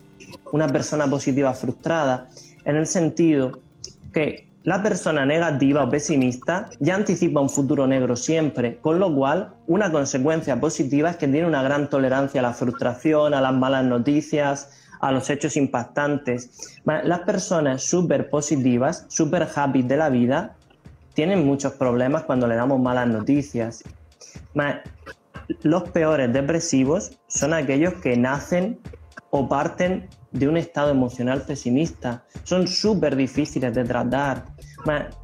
[0.52, 2.28] una persona positiva frustrada,
[2.66, 3.60] en el sentido
[4.12, 9.54] que la persona negativa o pesimista ya anticipa un futuro negro siempre, con lo cual
[9.66, 13.86] una consecuencia positiva es que tiene una gran tolerancia a la frustración, a las malas
[13.86, 16.80] noticias, a los hechos impactantes.
[16.86, 20.56] Las personas súper positivas, súper happy de la vida,
[21.14, 23.84] tienen muchos problemas cuando le damos malas noticias.
[25.64, 28.80] Los peores depresivos son aquellos que nacen
[29.30, 32.24] o parten de un estado emocional pesimista.
[32.44, 34.46] Son súper difíciles de tratar.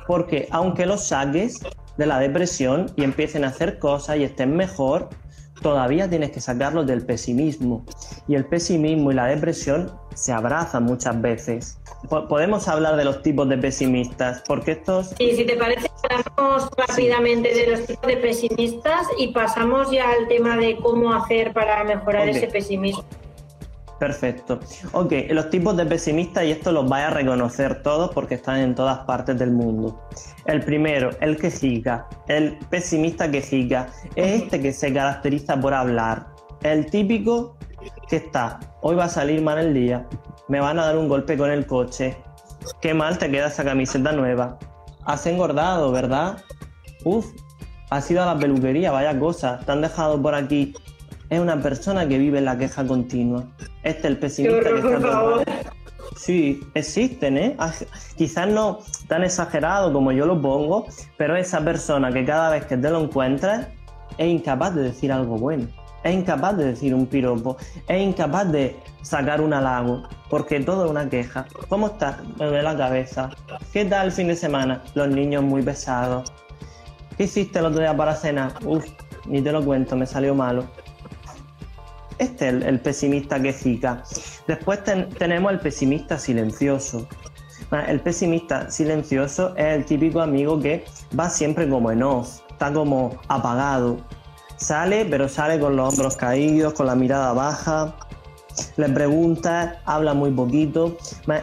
[0.05, 1.61] Porque aunque los saques
[1.97, 5.09] de la depresión y empiecen a hacer cosas y estén mejor,
[5.61, 7.85] todavía tienes que sacarlos del pesimismo.
[8.27, 11.77] Y el pesimismo y la depresión se abrazan muchas veces.
[12.29, 15.09] Podemos hablar de los tipos de pesimistas, porque estos...
[15.17, 20.27] Sí, si te parece, hablamos rápidamente de los tipos de pesimistas y pasamos ya al
[20.27, 23.03] tema de cómo hacer para mejorar ese pesimismo.
[23.99, 24.59] Perfecto.
[24.91, 28.75] Ok, los tipos de pesimistas, y esto los vais a reconocer todos porque están en
[28.75, 29.99] todas partes del mundo.
[30.45, 36.27] El primero, el quejica, el pesimista quejica, es este que se caracteriza por hablar.
[36.61, 37.57] El típico
[38.07, 40.07] que está, hoy va a salir mal el día,
[40.47, 42.17] me van a dar un golpe con el coche,
[42.81, 44.57] qué mal te queda esa camiseta nueva,
[45.05, 46.37] has engordado, ¿verdad?
[47.03, 47.27] Uf,
[47.89, 50.73] has ido a la peluquería, vaya cosa, te han dejado por aquí
[51.29, 53.43] es una persona que vive en la queja continua.
[53.83, 55.43] Este es el pesimista que está
[56.15, 57.55] Sí, existen, ¿eh?
[57.59, 57.71] Ah,
[58.15, 60.87] quizás no tan exagerado como yo lo pongo,
[61.17, 63.67] pero esa persona que cada vez que te lo encuentras
[64.17, 65.67] es incapaz de decir algo bueno,
[66.03, 70.91] es incapaz de decir un piropo, es incapaz de sacar un halago, porque todo es
[70.91, 71.45] una queja.
[71.69, 72.17] ¿Cómo estás?
[72.39, 73.29] Me duele la cabeza.
[73.71, 74.81] ¿Qué tal el fin de semana?
[74.95, 76.31] Los niños muy pesados.
[77.15, 78.53] ¿Qué hiciste el otro día para cenar?
[78.65, 78.85] Uf,
[79.27, 80.65] ni te lo cuento, me salió malo.
[82.19, 84.03] Este es el, pesimista quejica.
[84.47, 84.79] Después
[85.17, 87.07] tenemos el pesimista silencioso.
[87.71, 90.85] Ah, el pesimista silencioso es el típico amigo que
[91.17, 93.97] va siempre como en off, está como apagado.
[94.55, 97.95] Sale, pero sale con los hombros caídos, con la mirada baja.
[98.77, 100.97] Le pregunta, habla muy poquito.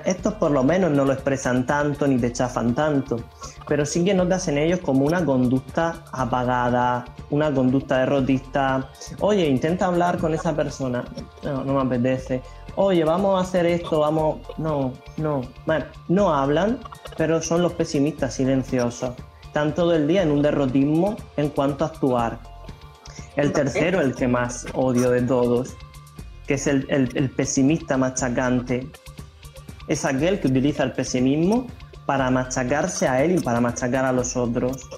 [0.04, 3.18] Estos por lo menos no lo expresan tanto ni te chafan tanto
[3.66, 8.90] pero sí que notas en ellos como una conducta apagada, una conducta derrotista.
[9.20, 11.04] Oye, intenta hablar con esa persona.
[11.42, 12.42] No, no me apetece.
[12.76, 14.40] Oye, vamos a hacer esto, vamos.
[14.58, 15.42] No, no.
[15.66, 16.78] Bueno, no hablan,
[17.16, 19.14] pero son los pesimistas silenciosos.
[19.44, 22.38] Están todo el día en un derrotismo en cuanto a actuar.
[23.36, 25.74] El tercero, el que más odio de todos,
[26.46, 28.88] que es el, el pesimista machacante,
[29.88, 31.66] es aquel que utiliza el pesimismo
[32.06, 34.88] para machacarse a él y para machacar a los otros.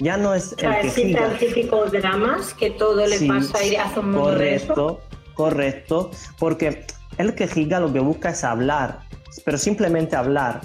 [0.00, 1.36] Ya no es el que gira.
[1.38, 5.00] típicos dramas que todo le pasa y hace un mundo Correcto,
[5.34, 6.86] correcto, porque
[7.18, 9.00] el que gira lo que busca es hablar,
[9.44, 10.60] pero simplemente hablar.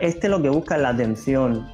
[0.00, 1.68] Este lo que busca es la atención.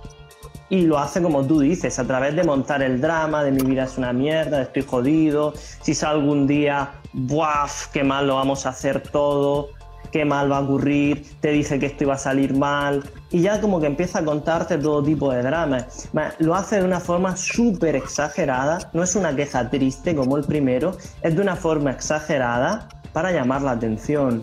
[0.69, 3.85] Y lo hace como tú dices, a través de montar el drama, de mi vida
[3.85, 7.89] es una mierda, estoy jodido, si sale algún día, ¡buaf!
[7.89, 9.71] ¡Qué mal lo vamos a hacer todo!
[10.13, 13.61] Qué mal va a ocurrir, te dice que esto iba a salir mal y ya
[13.61, 16.09] como que empieza a contarte todo tipo de dramas.
[16.39, 20.97] Lo hace de una forma súper exagerada, no es una queja triste como el primero,
[21.23, 24.43] es de una forma exagerada para llamar la atención.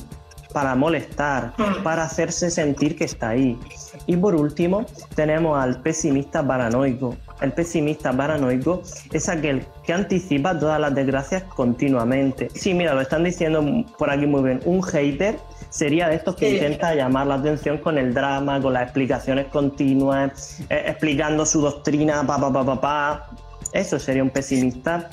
[0.53, 1.83] para molestar, Mm.
[1.83, 3.59] para hacerse sentir que está ahí.
[4.07, 7.15] Y por último, tenemos al pesimista paranoico.
[7.41, 12.47] El pesimista paranoico es aquel que anticipa todas las desgracias continuamente.
[12.55, 13.63] Sí, mira, lo están diciendo
[13.99, 14.59] por aquí muy bien.
[14.65, 15.37] Un hater
[15.69, 16.55] sería de estos que Sí.
[16.55, 22.25] intenta llamar la atención con el drama, con las explicaciones continuas, eh, explicando su doctrina,
[22.25, 23.29] pa, pa, pa, pa, pa.
[23.73, 25.09] Eso sería un pesimista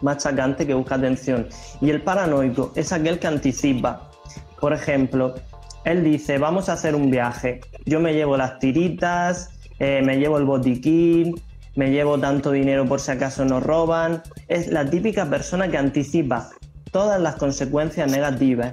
[0.00, 1.48] machacante que busca atención.
[1.80, 4.10] Y el paranoico es aquel que anticipa.
[4.60, 5.34] Por ejemplo,
[5.84, 7.60] él dice, vamos a hacer un viaje.
[7.84, 11.40] Yo me llevo las tiritas, eh, me llevo el botiquín,
[11.74, 14.22] me llevo tanto dinero por si acaso nos roban.
[14.48, 16.50] Es la típica persona que anticipa
[16.90, 18.72] todas las consecuencias negativas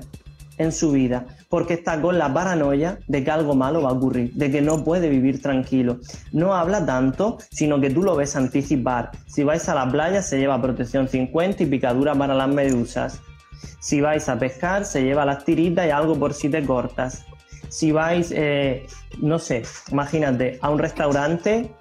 [0.59, 4.33] en su vida, porque está con la paranoia de que algo malo va a ocurrir,
[4.33, 5.99] de que no puede vivir tranquilo.
[6.31, 9.11] No habla tanto, sino que tú lo ves anticipar.
[9.25, 13.21] Si vais a la playa, se lleva protección 50 y picadura para las medusas.
[13.79, 17.25] Si vais a pescar, se lleva las tiritas y algo por si te cortas.
[17.69, 18.85] Si vais, eh,
[19.19, 21.71] no sé, imagínate, a un restaurante,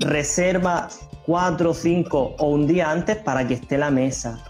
[0.00, 0.88] reserva
[1.26, 4.42] 4, 5 o un día antes para que esté la mesa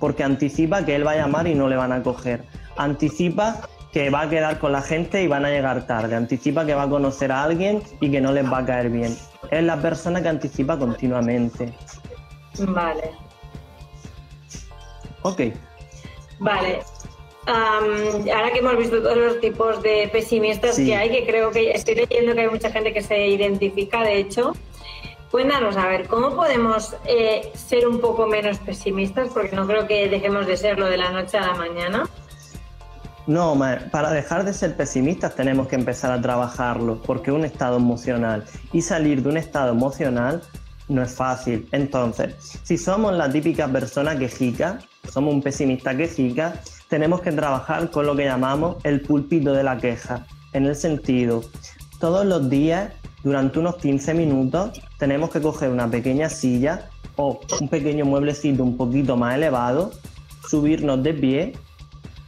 [0.00, 2.44] porque anticipa que él va a llamar y no le van a coger.
[2.76, 6.16] Anticipa que va a quedar con la gente y van a llegar tarde.
[6.16, 9.16] Anticipa que va a conocer a alguien y que no les va a caer bien.
[9.50, 11.72] Es la persona que anticipa continuamente.
[12.58, 13.10] Vale.
[15.22, 15.40] Ok,
[16.40, 16.80] Vale.
[17.46, 20.86] Ahora que hemos visto todos los tipos de pesimistas Sí.
[20.86, 24.18] que hay, que creo que estoy leyendo que hay mucha gente que se identifica, de
[24.18, 24.52] hecho,
[25.30, 29.28] cuéntanos, a ver, ¿cómo podemos eh, ser un poco menos pesimistas?
[29.32, 32.08] Porque no creo que dejemos de serlo de la noche a la mañana.
[33.26, 33.56] No,
[33.92, 38.44] para dejar de ser pesimistas tenemos que empezar a trabajarlo, porque un estado emocional.
[38.72, 40.42] Y salir de un estado emocional
[40.88, 41.68] no es fácil.
[41.70, 46.54] Entonces, si somos la típica persona quejica, somos un pesimista quejica,
[46.88, 50.26] tenemos que trabajar con lo que llamamos el púlpito de la queja.
[50.52, 51.42] En el sentido,
[52.00, 57.68] todos los días, durante unos 15 minutos, tenemos que coger una pequeña silla o un
[57.68, 59.92] pequeño mueblecito un poquito más elevado,
[60.48, 61.52] subirnos de pie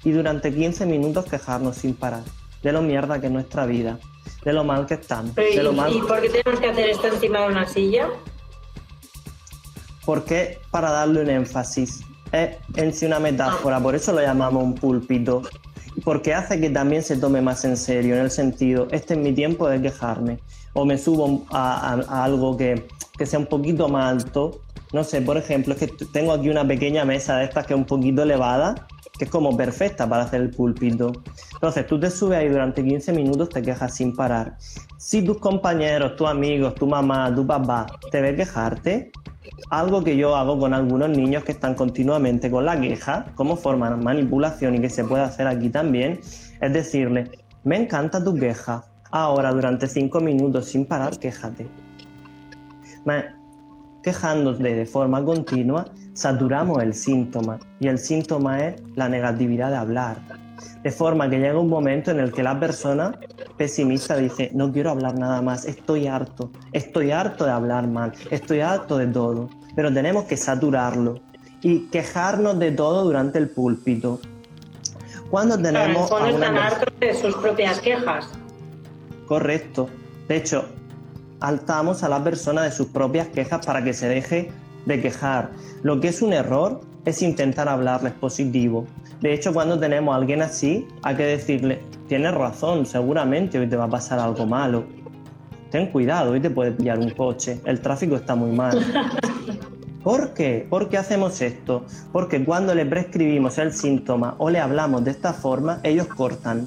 [0.05, 2.23] y durante 15 minutos quejarnos sin parar
[2.63, 3.99] de lo mierda que es nuestra vida,
[4.45, 6.69] de lo mal que estamos, Pero, de lo ¿y, mal y por qué tenemos que
[6.69, 8.09] hacer esto encima de una silla?
[10.05, 12.01] porque para darle un énfasis
[12.33, 15.43] es en sí una metáfora, por eso lo llamamos un púlpito,
[16.03, 19.33] porque hace que también se tome más en serio, en el sentido, este es mi
[19.33, 20.39] tiempo de quejarme,
[20.75, 24.61] o me subo a, algo que, que sea un poquito más alto,
[24.93, 27.79] no sé, por ejemplo, es que tengo aquí una pequeña mesa de estas que es
[27.79, 28.75] un poquito elevada,
[29.19, 31.13] que es como perfecta para hacer el púlpito.
[31.55, 34.57] Entonces tú te subes ahí durante 15 minutos, te quejas sin parar.
[34.99, 39.13] Si tus compañeros, tus amigos, tu mamá, tu papá te ve quejarte,
[39.71, 43.97] algo que yo hago con algunos niños que están continuamente con la queja, como forma
[43.97, 46.21] manipulación y que se puede hacer aquí también,
[46.61, 47.31] es decirle,
[47.65, 51.69] me encanta tu queja, ahora durante 5 minutos sin parar, quéjate.
[53.05, 53.25] Ma-
[54.03, 60.17] Quejándote de forma continua, saturamos el síntoma y el síntoma es la negatividad de hablar.
[60.83, 63.17] De forma que llega un momento en el que la persona
[63.57, 68.59] pesimista dice, no quiero hablar nada más, estoy harto, estoy harto de hablar mal, estoy
[68.61, 71.21] harto de todo, pero tenemos que saturarlo
[71.61, 74.19] y quejarnos de todo durante el púlpito.
[75.31, 78.29] Cuando Claro, en el tenemos fondo están hartos de sus propias quejas.
[79.33, 79.89] Correcto.
[80.29, 80.67] De hecho,
[81.41, 84.51] altamos a la persona de sus propias quejas para que se deje
[84.85, 85.53] de quejar.
[85.83, 88.87] Lo que es un error es intentar hablarles positivo.
[89.23, 93.75] De hecho, cuando tenemos a alguien así, hay que decirle, tienes razón, seguramente hoy te
[93.75, 94.85] va a pasar algo malo.
[95.71, 98.85] Ten cuidado, hoy te puede pillar un coche, el tráfico está muy mal.
[100.05, 100.67] ¿Por qué?
[100.69, 101.87] ¿Por qué hacemos esto?
[102.13, 106.67] Porque cuando le prescribimos el síntoma o le hablamos de esta forma, ellos cortan.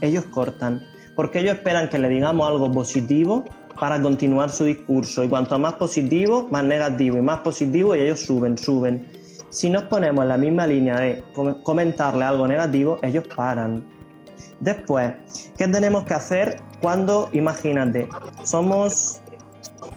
[0.00, 0.90] Ellos cortan.
[1.14, 3.44] Porque ellos esperan que le digamos algo positivo
[3.78, 5.24] para continuar su discurso.
[5.24, 7.18] Y cuanto más positivo, más negativo.
[7.18, 9.06] Y más positivo, y ellos suben, suben.
[9.50, 13.84] Si nos ponemos en la misma línea de com- comentarle algo negativo, ellos paran.
[14.60, 15.12] Después,
[15.58, 18.08] ¿qué tenemos que hacer cuando, imagínate,
[18.44, 19.20] somos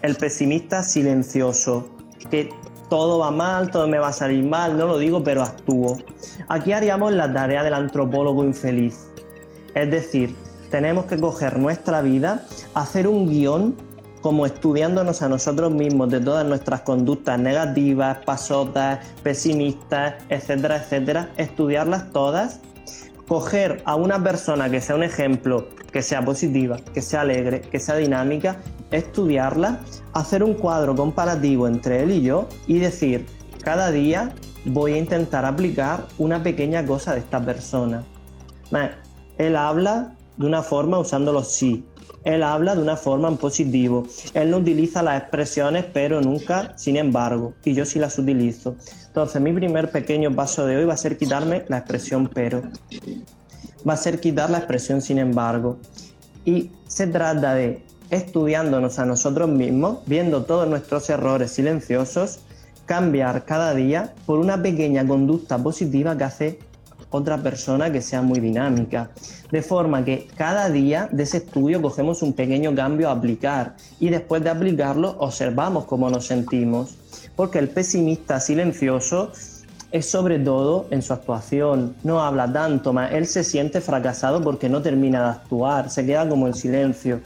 [0.01, 1.89] el pesimista silencioso,
[2.29, 2.49] que
[2.89, 5.97] todo va mal, todo me va a salir mal, no lo digo, pero actúo.
[6.47, 9.07] Aquí haríamos la tarea del antropólogo infeliz.
[9.73, 10.35] Es decir,
[10.69, 13.75] tenemos que coger nuestra vida, hacer un guion
[14.21, 22.11] como estudiándonos a nosotros mismos de todas nuestras conductas negativas, pasotas, pesimistas, etcétera, etcétera, estudiarlas
[22.11, 22.59] todas
[23.27, 27.79] coger a una persona que sea un ejemplo, que sea positiva, que sea alegre, que
[27.79, 28.57] sea dinámica,
[28.91, 29.79] estudiarla,
[30.13, 33.25] hacer un cuadro comparativo entre él y yo y decir,
[33.63, 34.33] cada día
[34.65, 38.03] voy a intentar aplicar una pequeña cosa de esta persona.
[39.37, 41.85] Él habla de una forma usando los sí.
[42.23, 44.07] Él habla de una forma en positivo.
[44.33, 47.53] Él no utiliza las expresiones pero nunca, sin embargo.
[47.63, 48.75] Y yo sí las utilizo.
[49.07, 52.63] Entonces mi primer pequeño paso de hoy va a ser quitarme la expresión pero.
[53.87, 55.77] Va a ser quitar la expresión sin embargo.
[56.45, 62.39] Y se trata de estudiándonos a nosotros mismos, viendo todos nuestros errores silenciosos,
[62.85, 66.59] cambiar cada día por una pequeña conducta positiva que hace
[67.15, 69.09] otra persona que sea muy dinámica.
[69.51, 74.09] De forma que cada día de ese estudio cogemos un pequeño cambio a aplicar y
[74.09, 76.97] después de aplicarlo observamos cómo nos sentimos.
[77.35, 79.31] Porque el pesimista silencioso
[79.91, 84.67] es sobre todo en su actuación, no habla tanto, más él se siente fracasado porque
[84.67, 87.21] no termina de actuar, se queda como en silencio.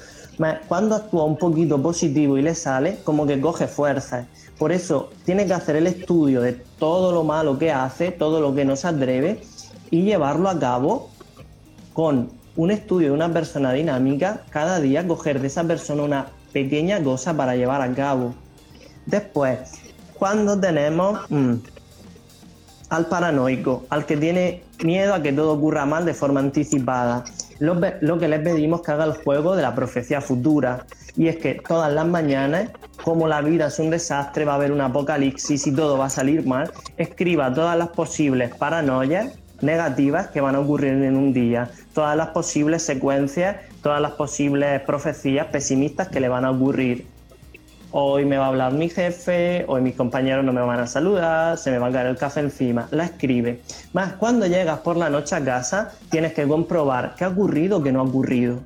[0.68, 4.26] cuando actúa un poquito positivo y le sale, como que coge fuerza.
[4.60, 8.54] Por eso tiene que hacer el estudio de todo lo malo que hace, todo lo
[8.54, 9.42] que no se atreve
[9.92, 11.10] y llevarlo a cabo
[11.94, 17.02] con un estudio de una persona dinámica, cada día coger de esa persona una pequeña
[17.04, 18.34] cosa para llevar a cabo.
[19.06, 19.60] Después,
[20.14, 21.54] cuando tenemos mm,
[22.90, 27.24] al paranoico, al que tiene miedo a que todo ocurra mal de forma anticipada,
[27.60, 27.80] lo,
[28.20, 30.86] que le pedimos que haga el juego de la profecía futura.
[31.16, 32.70] Y es que todas las mañanas,
[33.04, 36.10] como la vida es un desastre, va a haber un apocalipsis y todo va a
[36.10, 41.70] salir mal, escriba todas las posibles paranoias negativas que van a ocurrir en un día,
[41.94, 47.08] todas las posibles secuencias, todas las posibles profecías pesimistas que le van a ocurrir.
[47.92, 51.58] Hoy me va a hablar mi jefe, hoy mis compañeros no me van a saludar,
[51.58, 52.88] se me va a caer el café encima.
[52.92, 53.62] La escribe.
[53.94, 57.84] Más, cuando llegas por la noche a casa, tienes que comprobar qué ha ocurrido o
[57.84, 58.60] qué no ha ocurrido.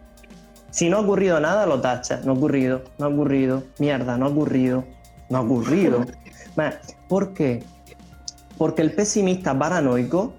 [0.71, 2.25] Si no ha ocurrido nada, lo tachas.
[2.25, 4.83] No ha ocurrido, no ha ocurrido, mierda, no ha ocurrido,
[5.29, 6.05] no ha ocurrido.
[6.57, 6.75] Más,
[7.13, 7.63] ¿Por qué?
[8.57, 10.33] Porque el pesimista paranoico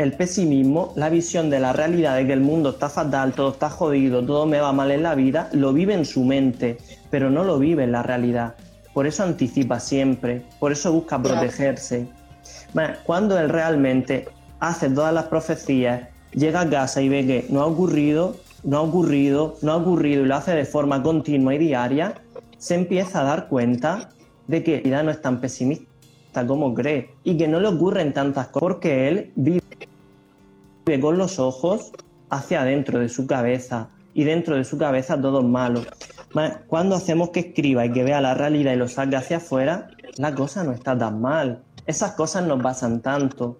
[0.00, 3.68] el pesimismo, la visión de la realidad de que el mundo está fatal, todo está
[3.68, 6.78] jodido, todo me va mal en la vida, lo vive en su mente,
[7.10, 8.54] pero no lo vive en la realidad.
[8.94, 12.08] Por eso anticipa siempre, por eso busca protegerse.
[13.04, 14.26] Cuando él realmente
[14.58, 18.80] hace todas las profecías, llega a casa y ve que no ha ocurrido, no ha
[18.80, 22.14] ocurrido, no ha ocurrido y lo hace de forma continua y diaria,
[22.56, 24.08] se empieza a dar cuenta
[24.46, 25.90] de que la vida no es tan pesimista
[26.46, 29.60] como cree y que no le ocurren tantas cosas porque él vive
[31.00, 31.92] con los ojos
[32.30, 35.82] hacia adentro de su cabeza y dentro de su cabeza todo es malo.
[36.66, 40.34] Cuando hacemos que escriba y que vea la realidad y lo saque hacia afuera, la
[40.34, 41.62] cosa no está tan mal.
[41.86, 43.58] Esas cosas no pasan tanto.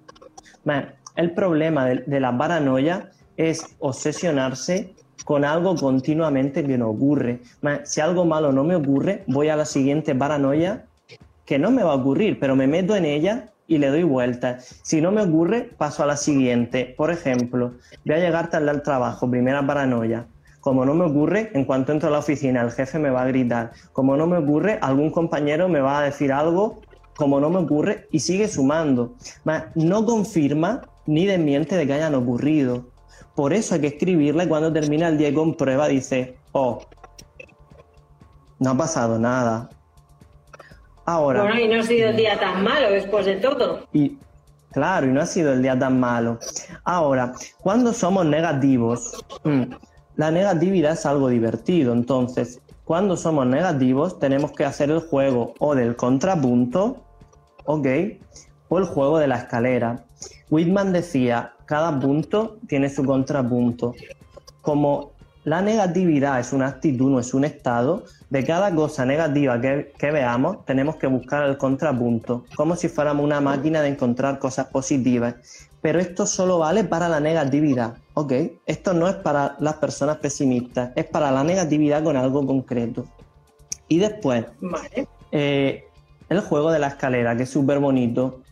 [1.17, 7.41] El problema de, la paranoia es obsesionarse con algo continuamente que no ocurre.
[7.85, 10.87] Si algo malo no me ocurre, voy a la siguiente paranoia
[11.45, 14.59] que no me va a ocurrir, pero me meto en ella y le doy vuelta.
[14.83, 16.93] Si no me ocurre, paso a la siguiente.
[16.97, 20.27] Por ejemplo, voy a llegar tarde al trabajo, primera paranoia.
[20.59, 23.27] Como no me ocurre, en cuanto entro a la oficina, el jefe me va a
[23.27, 23.71] gritar.
[23.93, 26.81] Como no me ocurre, algún compañero me va a decir algo.
[27.17, 29.15] Como no me ocurre, y sigue sumando.
[29.77, 32.89] No confirma ni desmiente de que hayan ocurrido.
[33.37, 36.83] Por eso hay que escribirle cuando termina el día y comprueba, dice, oh,
[38.59, 39.71] no ha pasado nada.
[41.11, 41.43] Ahora.
[41.43, 43.89] Bueno, y no ha sido el día tan malo después de todo.
[43.93, 44.17] Y
[44.71, 46.39] claro, y no ha sido el día tan malo.
[46.85, 49.63] Ahora, cuando somos negativos, mm,
[50.17, 51.93] la negatividad es algo divertido.
[51.93, 57.03] Entonces, cuando somos negativos, tenemos que hacer el juego o del contrapunto,
[57.65, 57.87] ¿ok?
[58.69, 60.05] O el juego de la escalera.
[60.49, 63.95] Whitman decía, cada punto tiene su contrapunto.
[64.61, 65.13] Como
[65.45, 68.05] la negatividad es una actitud, no es un estado.
[68.29, 73.41] De cada cosa negativa que, veamos, tenemos que buscar el contrapunto, como si fuéramos una
[73.41, 75.35] máquina de encontrar cosas positivas.
[75.81, 78.33] Pero esto solo vale para la negatividad, ¿ok?
[78.67, 83.07] Esto no es para las personas pesimistas, es para la negatividad con algo concreto.
[83.89, 84.45] Y después,
[85.33, 85.85] eh,
[86.29, 88.43] el juego de la escalera, que es súper bonito.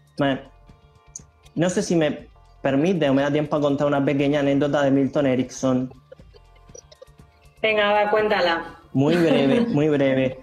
[1.54, 2.28] No sé si me
[2.62, 5.92] permite o me da tiempo a contar una pequeña anécdota de Milton Erickson
[7.62, 8.64] Venga, va, cuéntala.
[8.92, 10.40] Muy breve, muy breve.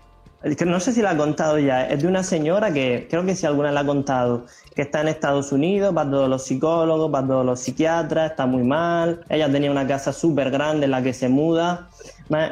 [0.65, 1.87] No sé si la ha contado ya.
[1.87, 4.45] Es de una señora que creo que si alguna la ha contado,
[4.75, 8.63] que está en Estados Unidos, va todos los psicólogos, va todos los psiquiatras, está muy
[8.63, 9.25] mal.
[9.29, 11.89] Ella tenía una casa súper grande en la que se muda.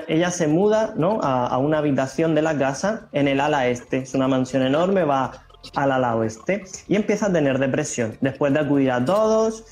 [0.08, 1.20] Ella se muda ¿no?
[1.22, 4.00] a, a, una habitación de la casa en el ala este.
[4.00, 5.44] Es una mansión enorme, va
[5.76, 8.18] al ala oeste y empieza a tener depresión.
[8.22, 9.66] Después de acudir a todos,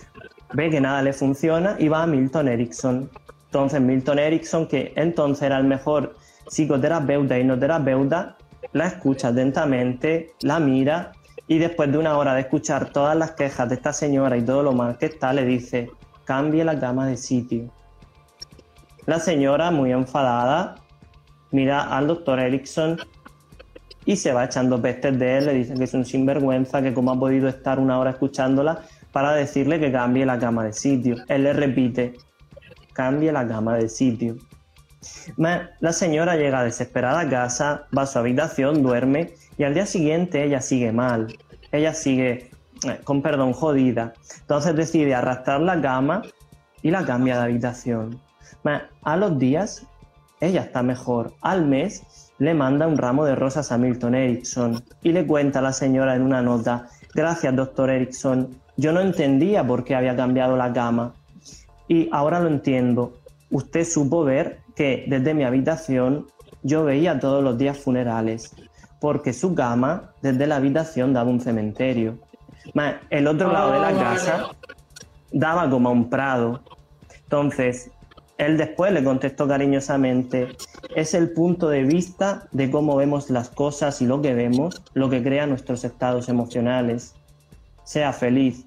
[0.54, 3.10] ve que nada le funciona y va a Milton Erickson.
[3.52, 6.16] Entonces Milton Erickson, que entonces era el mejor
[6.48, 8.38] psicoterapeuta y hipnoterapeuta,
[8.72, 11.12] la escucha atentamente, la mira
[11.50, 14.64] Y después de una hora de escuchar todas las quejas de esta señora y todo
[14.64, 15.92] lo mal que está, le dice,
[16.24, 17.70] cambie la cama de sitio.
[19.06, 20.76] La señora, muy enfadada,
[21.52, 23.00] mira al doctor Erickson
[24.06, 27.12] y se va echando pestes de él, le dice que es un sinvergüenza, que cómo
[27.12, 28.80] ha podido estar una hora escuchándola
[29.12, 31.18] para decirle que cambie la cama de sitio.
[31.28, 32.14] Él le repite,
[33.02, 34.36] cambie la cama de sitio.
[35.80, 40.44] La señora llega desesperada a casa, va a su habitación, duerme y al día siguiente
[40.44, 41.36] ella sigue mal.
[41.72, 42.52] Ella sigue,
[42.88, 44.14] eh, con perdón, jodida.
[44.42, 46.22] Entonces decide arrastrar la cama
[46.84, 48.22] y la cambia de habitación.
[49.04, 49.88] A los días
[50.40, 51.34] ella está mejor.
[51.42, 52.04] Al mes
[52.38, 56.16] le manda un ramo de rosas a Milton Erickson y le cuenta a la señora
[56.16, 61.14] en una nota, gracias doctor Erickson, yo no entendía por qué había cambiado la cama
[61.88, 63.14] y ahora lo entiendo.
[63.50, 66.28] Usted supo ver que desde mi habitación
[66.64, 68.56] yo veía todos los días funerales,
[69.00, 72.20] porque su cama desde la habitación daba un cementerio.
[73.10, 74.48] el otro lado de la ah, casa
[75.32, 76.62] daba como a un prado.
[77.24, 77.92] Entonces,
[78.38, 80.50] él después le contestó cariñosamente,
[80.96, 85.10] es el punto de vista de cómo vemos las cosas y lo que vemos, lo
[85.10, 87.14] que crea nuestros estados emocionales.
[87.84, 88.66] Sea feliz.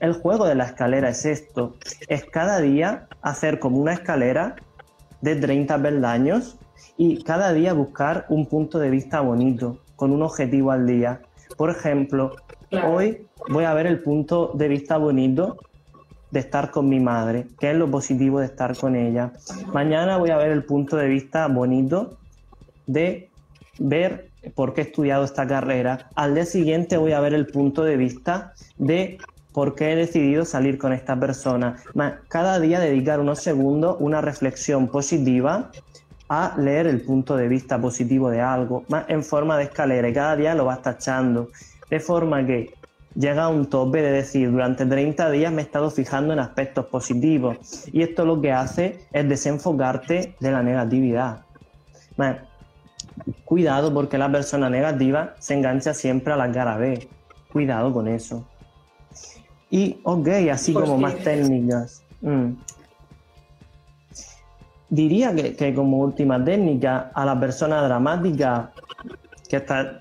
[0.00, 1.76] el juego de la escalera es esto,
[2.08, 4.56] es cada día hacer como una escalera
[5.20, 6.58] de 30 peldaños
[6.96, 11.20] y cada día buscar un punto de vista bonito, con un objetivo al día.
[11.56, 12.36] Por ejemplo,
[12.84, 15.58] hoy voy a ver el punto de vista bonito
[16.30, 19.32] de estar con mi madre, que es lo positivo de estar con ella.
[19.72, 22.18] Mañana voy a ver el punto de vista bonito
[22.86, 23.28] de
[23.78, 26.10] ver por qué he estudiado esta carrera.
[26.14, 29.18] Al día siguiente voy a ver el punto de vista de
[29.52, 31.76] por qué he decidido salir con esta persona.
[32.28, 35.70] Cada día dedicar unos segundos, una reflexión positiva
[36.28, 40.36] a leer el punto de vista positivo de algo, en forma de escalera y cada
[40.36, 41.48] día lo vas tachando,
[41.90, 42.72] de forma que
[43.16, 46.86] llega a un tope de decir, durante 30 días me he estado fijando en aspectos
[46.86, 51.40] positivos y esto lo que hace es desenfocarte de la negatividad.
[53.44, 57.08] Cuidado porque la persona negativa se engancha siempre a la cara B.
[57.52, 58.44] Cuidado con eso.
[59.70, 62.02] Y, ok, así como más técnicas.
[62.20, 62.52] Mm.
[64.88, 68.72] Diría que, como última técnica, a la persona dramática,
[69.48, 70.00] que está,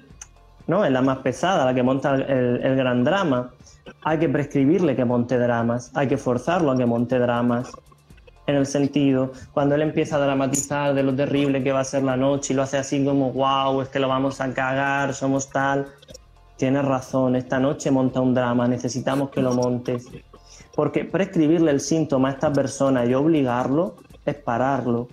[0.66, 0.84] ¿no?
[0.84, 3.52] es la más pesada, la que monta el, gran drama,
[4.02, 7.72] hay que prescribirle que monte dramas, hay que forzarlo a que monte dramas.
[8.50, 12.02] En el sentido, cuando él empieza a dramatizar de lo terrible que va a ser
[12.02, 15.52] la noche y lo hace así como, wow, es que lo vamos a cagar, somos
[15.52, 15.86] tal,
[16.58, 20.08] tienes razón, esta noche monta un drama, necesitamos que lo montes.
[20.74, 25.10] Porque prescribirle el síntoma a esta persona y obligarlo es pararlo.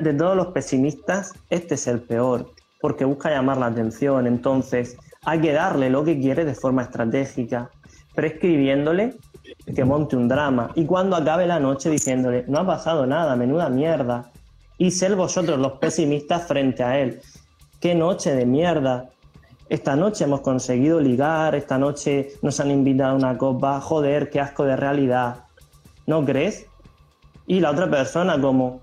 [0.00, 2.50] De todos los pesimistas, este es el peor,
[2.80, 4.26] porque busca llamar la atención.
[4.26, 7.70] Entonces, hay que darle lo que quiere de forma estratégica,
[8.16, 9.14] prescribiéndole
[9.74, 10.70] que monte un drama.
[10.74, 14.30] Y cuando acabe la noche diciéndole, no ha pasado nada, menuda mierda.
[14.78, 17.20] Y ser vosotros los pesimistas frente a él.
[17.80, 19.10] Qué noche de mierda,
[19.68, 24.40] esta noche hemos conseguido ligar, esta noche nos han invitado a una copa, joder, qué
[24.40, 25.44] asco de realidad.
[26.06, 26.66] ¿No crees?
[27.46, 28.82] Y la otra persona como,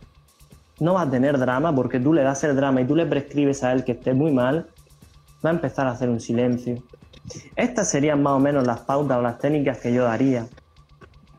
[0.80, 3.64] no va a tener drama porque tú le das el drama y tú le prescribes
[3.64, 4.68] a él que esté muy mal,
[5.45, 6.82] va a empezar a hacer un silencio.
[7.56, 10.48] Estas serían más o menos las pautas o las técnicas que yo daría.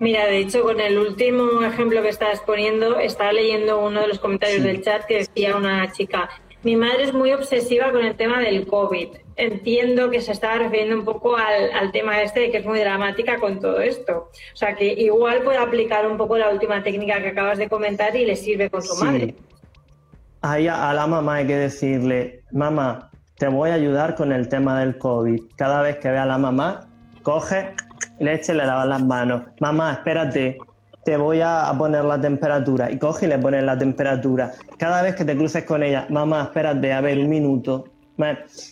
[0.03, 4.19] Mira, de hecho, con el último ejemplo que estabas poniendo, estaba leyendo uno de los
[4.19, 6.29] comentarios del chat que decía una chica,
[6.65, 9.11] mi madre es muy obsesiva con el tema del COVID.
[9.37, 13.39] Entiendo que se estaba refiriendo un poco al, tema este de que es muy dramática
[13.39, 14.31] con todo esto.
[14.53, 18.17] O sea, que igual puede aplicar un poco la última técnica que acabas de comentar
[18.17, 19.37] y le sirve con su madre.
[20.41, 23.12] Ahí a la mamá hay que decirle, mamá,
[23.43, 25.43] te voy a ayudar con el tema del COVID.
[25.57, 26.87] Cada vez que vea a la mamá,
[27.25, 27.75] coge,
[28.21, 29.43] leche, le lava las manos.
[29.59, 30.59] Mamá, espérate,
[31.05, 34.53] te voy a poner la temperatura y coge y le pones la temperatura.
[34.79, 37.87] Cada vez que te cruces con ella, mamá, espérate, a ver, un minuto.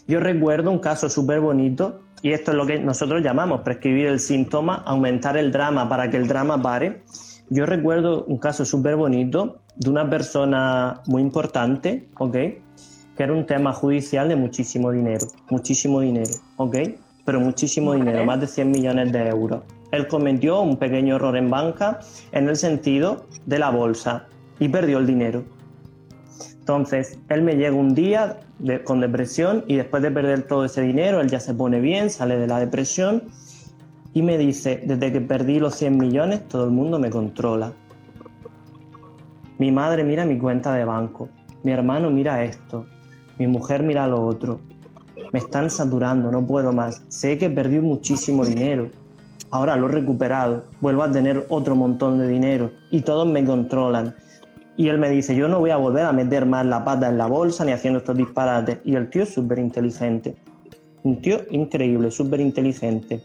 [0.07, 4.21] Yo recuerdo un caso súper bonito y esto es lo que nosotros llamamos prescribir el
[4.21, 7.03] síntoma, aumentar el drama para que el drama pare.
[7.49, 12.37] Yo recuerdo un caso súper bonito de una persona muy importante, ¿ok?
[13.21, 16.75] Que era un tema judicial de muchísimo dinero, muchísimo dinero, ¿ok?
[17.27, 19.61] Pero muchísimo dinero, más de 100 millones de euros
[19.91, 22.01] él cometió un pequeño error en banca
[22.33, 24.27] en el sentido de la bolsa
[24.59, 25.45] y perdió el dinero.
[26.61, 28.39] Entonces, él me llega un día
[28.85, 32.39] con depresión y después de perder todo ese dinero, él ya se pone bien, sale
[32.39, 33.25] de la depresión
[34.15, 37.75] y me dice, desde que perdí los 100 millones, todo el mundo me controla.
[39.59, 41.29] Mi madre mira mi cuenta de banco,
[41.65, 42.87] mi hermano mira esto,
[43.41, 44.61] mi mujer mira lo otro.
[45.33, 47.03] me están saturando, no puedo más.
[47.09, 48.91] Sé que perdí muchísimo dinero.
[49.51, 54.15] Ahora lo he recuperado, vuelvo a tener otro montón de dinero y todos me controlan.
[54.77, 57.17] Y él me dice, yo no voy a volver a meter más la pata en
[57.17, 58.81] la bolsa ni haciendo estos disparates.
[58.85, 60.37] Y el tío es súper inteligente.
[61.03, 63.23] Un tío increíble, súper inteligente.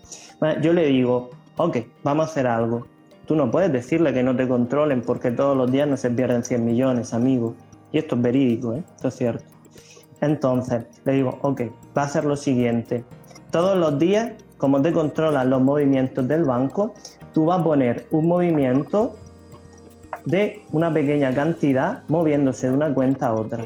[0.62, 2.88] Yo le digo, ok, vamos a hacer algo.
[3.26, 6.46] Tú no puedes decirle que no te controlen porque todos los días no se pierden
[6.46, 7.54] 100 millones, amigo.
[7.92, 8.84] Y esto es verídico, ¿eh?
[8.96, 9.55] esto es cierto.
[10.22, 11.62] Entonces, le digo, ok,
[11.98, 13.04] va a ser lo siguiente.
[13.52, 16.94] Todos los días, como te controlan los movimientos del banco,
[17.34, 19.16] tú vas a poner un movimiento
[20.26, 23.66] de una pequeña cantidad moviéndose de una cuenta a otra.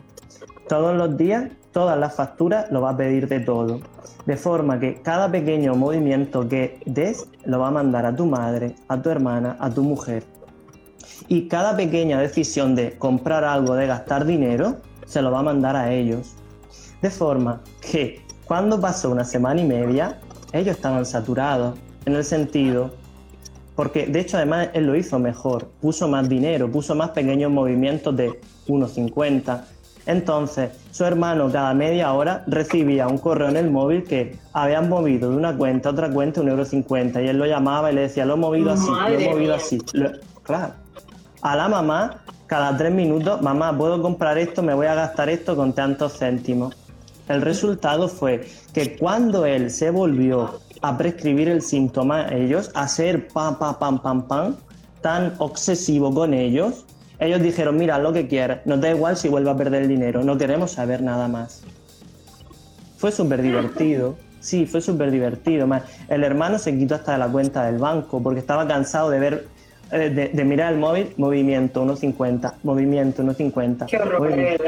[0.67, 3.79] Todos los días, todas las facturas lo va a pedir de todo.
[4.25, 8.75] De forma que cada pequeño movimiento que des lo va a mandar a tu madre,
[8.87, 10.23] a tu hermana, a tu mujer.
[11.27, 15.75] Y cada pequeña decisión de comprar algo, de gastar dinero, se lo va a mandar
[15.75, 16.35] a ellos.
[17.01, 20.19] De forma que cuando pasó una semana y media,
[20.51, 22.91] ellos estaban saturados, en el sentido,
[23.75, 28.15] porque de hecho además él lo hizo mejor, puso más dinero, puso más pequeños movimientos
[28.15, 29.63] de 1,50.
[30.05, 35.29] Entonces, su hermano cada media hora recibía un correo en el móvil que habían movido
[35.29, 38.01] de una cuenta a otra cuenta un euro cincuenta y él lo llamaba y le
[38.01, 39.77] decía, lo he movido así, lo he movido así.
[40.43, 40.73] claro.
[41.41, 45.55] A la mamá, cada tres minutos, mamá, puedo comprar esto, me voy a gastar esto
[45.55, 46.75] con tantos céntimos.
[47.29, 52.87] El resultado fue que cuando él se volvió a prescribir el síntoma a ellos, a
[52.87, 54.55] ser pam, pam, pam, pam, pam,
[55.01, 56.85] tan obsesivo con ellos,
[57.19, 60.23] ellos dijeron, mira, lo que quieras, nos da igual si vuelve a perder el dinero,
[60.23, 61.63] no queremos saber nada más.
[62.97, 64.17] Fue súper divertido.
[64.39, 65.67] Sí, fue súper divertido.
[66.07, 69.47] El hermano se quitó hasta de la cuenta del banco porque estaba cansado de ver,
[69.91, 73.85] eh, de, mirar el móvil, movimiento 1.50, movimiento 1.50.
[73.85, 74.59] Qué horror, de.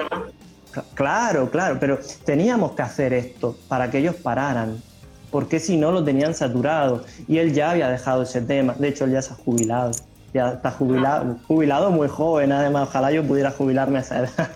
[0.94, 4.82] Claro, claro, pero teníamos que hacer esto para que ellos pararan,
[5.30, 9.06] porque si no lo tenían saturado y él ya había dejado ese tema, de hecho
[9.06, 9.92] él ya se ha jubilado,
[10.34, 14.50] ya está jubilado, jubilado muy joven además, ojalá yo pudiera jubilarme a esa edad.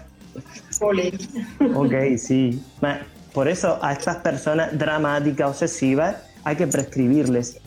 [1.74, 2.64] ok, sí.
[3.34, 7.60] Por eso a estas personas dramáticas, obsesivas, hay que prescribirles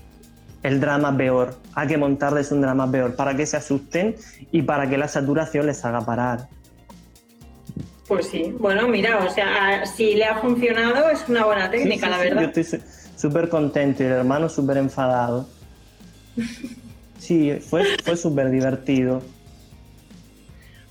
[0.63, 4.17] el drama peor, hay que montarles un drama peor para que se asusten
[4.51, 6.49] y para que la saturación les haga parar.
[8.09, 12.19] Pues sí, bueno, mira, o sea, si le ha funcionado es una buena técnica, la
[12.19, 12.51] verdad.
[12.55, 12.81] yo estoy
[13.17, 15.47] súper contento y el hermano súper enfadado.
[17.19, 19.21] Sí, fue, fue súper divertido.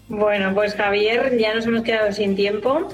[0.10, 2.90] Bueno, pues Javier, ya nos hemos quedado sin tiempo.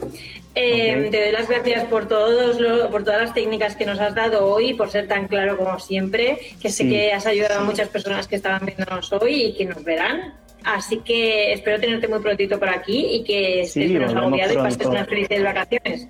[0.55, 2.57] Eh, te doy las gracias por todos
[2.91, 6.39] por todas las técnicas que nos has dado hoy, por ser tan claro como siempre,
[6.61, 9.84] que sé que has ayudado a muchas personas que estaban viéndonos hoy y que nos
[9.84, 10.36] verán.
[10.64, 14.86] Así que espero tenerte muy prontito por aquí y que estés menos agobiado y pases
[14.86, 16.07] unas felices vacaciones.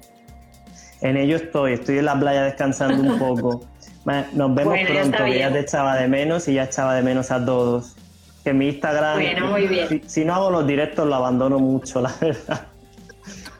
[1.01, 3.67] En ello estoy, estoy en la playa descansando un poco.
[4.33, 7.43] Nos vemos pronto, que ya te echaba de menos y ya echaba de menos a
[7.43, 7.95] todos.
[8.43, 10.01] Que mi Instagram, bueno, muy bien.
[10.05, 12.67] Si, no hago los directos lo abandono mucho, la verdad.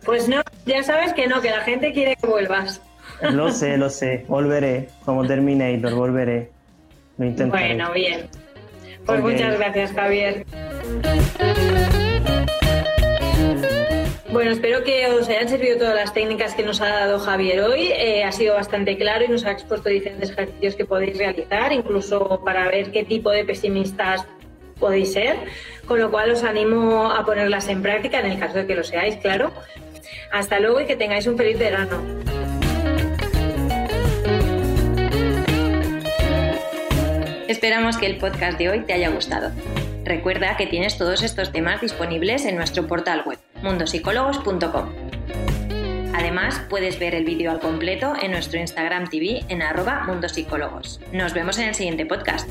[0.04, 2.82] Pues no, ya sabes que no, que la gente quiere que vuelvas.
[3.32, 6.52] Lo sé, lo sé, volveré, como Terminator, volveré.
[7.18, 7.68] Lo intentaré.
[7.68, 8.28] Bueno, bien.
[9.06, 10.46] Pues muchas gracias, Javier.
[14.34, 17.92] Bueno, espero que os hayan servido todas las técnicas que nos ha dado Javier hoy.
[17.94, 22.42] Eh, ha sido bastante claro y nos ha expuesto diferentes ejercicios que podéis realizar, incluso
[22.44, 24.26] para ver qué tipo de pesimistas
[24.80, 25.38] podéis ser,
[25.86, 28.84] con lo cual os animo a ponerlas en práctica en el caso de que lo
[28.84, 29.54] seáis, claro.
[30.32, 32.02] Hasta luego y que tengáis un feliz verano.
[37.48, 39.52] Esperamos que el podcast de hoy te haya gustado.
[40.04, 44.89] Recuerda que tienes todos estos temas disponibles en nuestro portal web, mundosicólogos.com.
[46.14, 50.99] Además, puedes ver el vídeo al completo en nuestro Instagram TV en arroba mundosicólogos.
[51.12, 52.49] Nos vemos en el siguiente podcast.